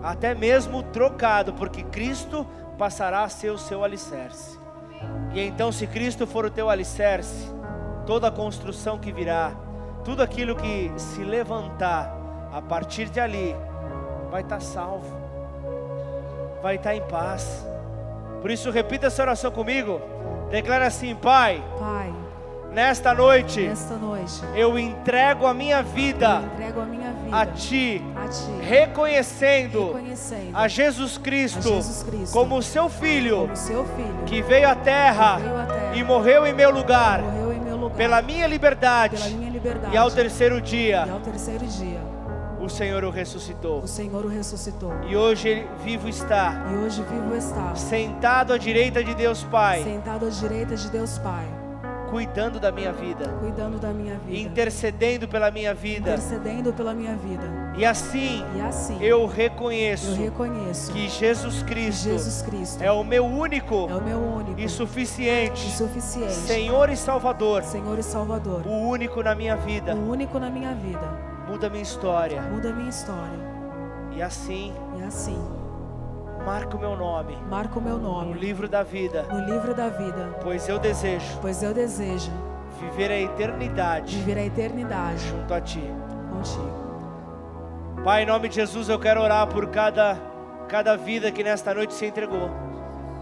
[0.00, 2.46] até mesmo trocado, porque Cristo
[2.78, 4.56] passará a ser o seu alicerce.
[5.34, 7.52] E então, se Cristo for o teu alicerce,
[8.06, 9.50] toda a construção que virá,
[10.04, 12.16] tudo aquilo que se levantar
[12.52, 13.56] a partir de ali,
[14.30, 15.16] vai estar salvo,
[16.62, 17.66] vai estar em paz.
[18.40, 20.00] Por isso, repita essa oração comigo.
[20.50, 22.12] Declara assim: Pai, Pai,
[22.72, 28.28] nesta noite, nesta noite, eu entrego a minha vida a minha vida a Ti, a
[28.28, 33.84] Ti, reconhecendo reconhecendo a Jesus Cristo, a Jesus Cristo como o Seu Filho, como seu
[33.84, 37.76] Filho, que veio à terra veio à terra e morreu em meu lugar, em meu
[37.76, 42.00] lugar, pela minha liberdade, pela minha liberdade, e ao terceiro e dia ao terceiro dia,
[42.68, 43.80] o Senhor o ressuscitou.
[43.80, 44.92] o Senhor o ressuscitou.
[45.08, 49.82] E hoje ele vivo está, E hoje vivo está, sentado à direita de Deus Pai,
[49.82, 51.46] sentado à direita de Deus Pai,
[52.10, 56.10] cuidando da minha vida, cuidando da minha vida, intercedendo pela minha vida.
[56.10, 57.42] intercedendo pela minha vida.
[57.76, 62.90] E assim E assim, eu eu reconheço reconheço que Jesus que Cristo Jesus Cristo é
[62.90, 67.98] o meu único é o meu único e suficiente e suficiente Senhor e Salvador, Senhor
[67.98, 69.94] e Salvador, o único na minha vida.
[69.94, 71.27] o único na minha vida.
[71.48, 72.42] Muda minha história.
[72.42, 73.48] Muda minha história.
[74.12, 75.38] E assim, E assim,
[76.44, 79.88] marca o meu nome marca o meu no nome livro da vida, no livro da
[79.88, 82.30] vida, pois eu desejo pois eu desejo
[82.80, 85.82] viver a eternidade viver a eternidade junto a ti.
[86.32, 86.88] contigo.
[88.04, 90.16] Pai, em nome de Jesus, eu quero orar por cada
[90.68, 92.50] cada vida que nesta noite se entregou.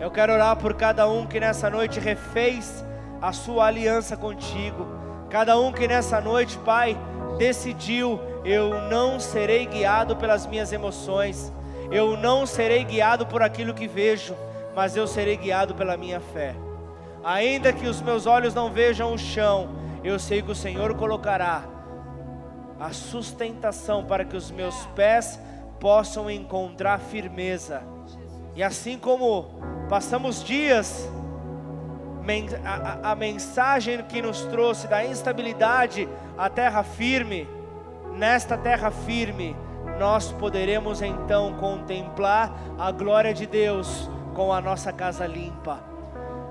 [0.00, 2.84] Eu quero orar por cada um que nessa noite refez
[3.22, 4.86] a sua aliança contigo.
[5.30, 6.96] Cada um que nessa noite, Pai,
[7.38, 11.52] decidiu: eu não serei guiado pelas minhas emoções,
[11.90, 14.34] eu não serei guiado por aquilo que vejo,
[14.74, 16.54] mas eu serei guiado pela minha fé.
[17.24, 19.70] Ainda que os meus olhos não vejam o chão,
[20.04, 21.64] eu sei que o Senhor colocará
[22.78, 25.40] a sustentação para que os meus pés
[25.80, 27.82] possam encontrar firmeza.
[28.54, 29.46] E assim como
[29.88, 31.08] passamos dias,
[33.02, 37.48] a, mensagem que nos trouxe da instabilidade à terra firme,
[38.14, 39.56] nesta terra firme,
[39.98, 45.96] nós poderemos então contemplar a glória de Deus com a nossa casa limpa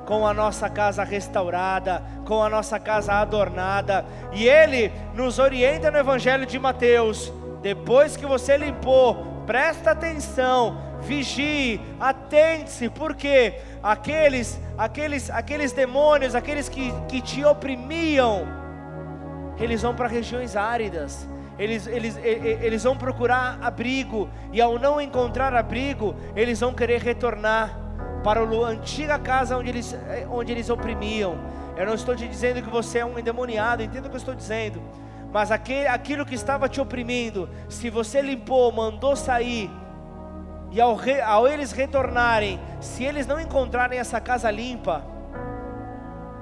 [0.06, 4.06] com a nossa casa restaurada, com a nossa casa adornada.
[4.32, 11.82] E Ele nos orienta no Evangelho de Mateus: depois que você limpou, presta atenção, vigie,
[12.00, 18.48] atente-se, porque aqueles, aqueles, aqueles demônios, aqueles que, que te oprimiam,
[19.60, 21.28] eles vão para regiões áridas.
[21.58, 27.80] Eles, eles, eles vão procurar abrigo, e ao não encontrar abrigo, eles vão querer retornar
[28.24, 31.38] para a antiga casa onde eles, eh, onde eles oprimiam.
[31.78, 34.36] Eu não estou te dizendo que você é um endemoniado, entenda o que eu estou
[34.36, 34.82] dizendo.
[35.32, 39.70] Mas aquele, aquilo que estava te oprimindo, se você limpou, mandou sair,
[40.72, 45.04] e ao, re- ao eles retornarem, se eles não encontrarem essa casa limpa,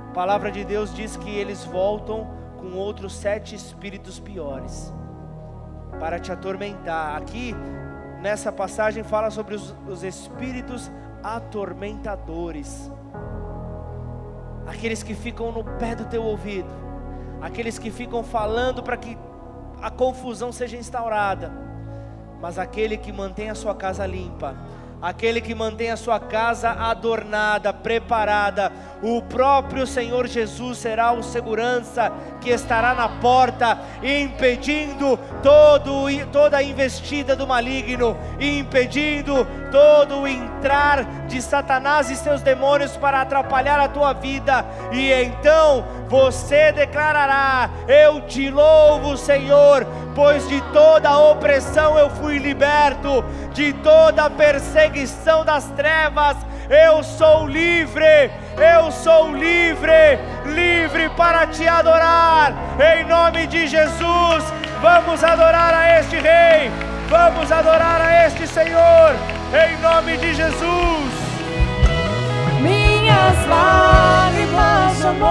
[0.09, 4.93] a palavra de Deus diz que eles voltam com outros sete espíritos piores
[5.99, 7.15] para te atormentar.
[7.17, 7.55] Aqui,
[8.21, 10.91] nessa passagem, fala sobre os, os espíritos
[11.23, 12.91] atormentadores.
[14.67, 16.69] Aqueles que ficam no pé do teu ouvido,
[17.41, 19.17] aqueles que ficam falando para que
[19.81, 21.51] a confusão seja instaurada,
[22.43, 24.53] mas aquele que mantém a sua casa limpa,
[25.01, 28.69] aquele que mantém a sua casa adornada, preparada,
[29.01, 36.63] o próprio Senhor Jesus será o segurança que estará na porta, impedindo todo, toda a
[36.63, 43.87] investida do maligno, impedindo todo o entrar de Satanás e seus demônios para atrapalhar a
[43.87, 52.09] tua vida, e então você declarará: Eu te louvo, Senhor, pois de toda opressão eu
[52.09, 56.37] fui liberto, de toda perseguição das trevas.
[56.69, 64.43] Eu sou livre, eu sou livre, livre para te adorar, em nome de Jesus.
[64.81, 66.71] Vamos adorar a este Rei,
[67.09, 69.13] Vamos adorar a este Senhor,
[69.53, 71.13] em nome de Jesus.
[72.59, 75.29] minhas lágrimas amor,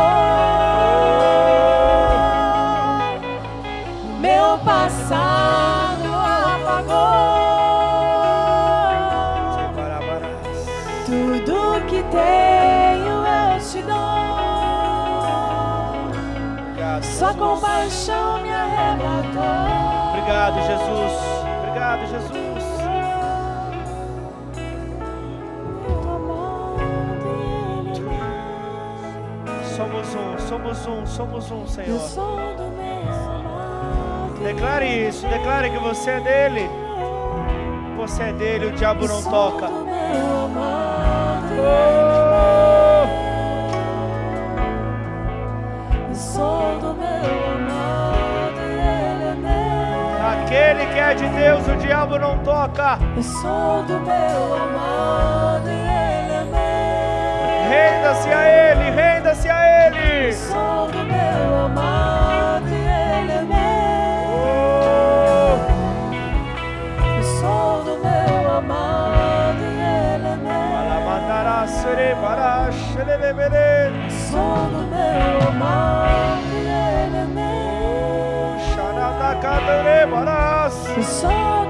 [17.82, 19.42] Compaixão me arrebatou.
[20.10, 21.12] Obrigado, Jesus.
[21.58, 22.62] Obrigado, Jesus.
[29.76, 31.98] Somos um, somos um, somos um, Senhor.
[34.44, 36.70] Declare isso, declare que você é dele.
[37.96, 39.66] Você é dele, o diabo não toca.
[41.58, 42.11] Oh!
[51.12, 52.98] É de Deus, o diabo não toca.
[53.14, 57.70] Eu sou do meu amado e ele é meu.
[57.70, 60.32] Renda-se a ele, renda-se a Eu ele.
[60.32, 63.56] sou do meu amado e ele é meu.
[64.32, 65.58] Oh!
[67.18, 69.64] Eu sou do meu amado e
[70.14, 70.62] ele é meu.
[74.30, 76.41] Sou do meu amado
[80.98, 81.61] e ele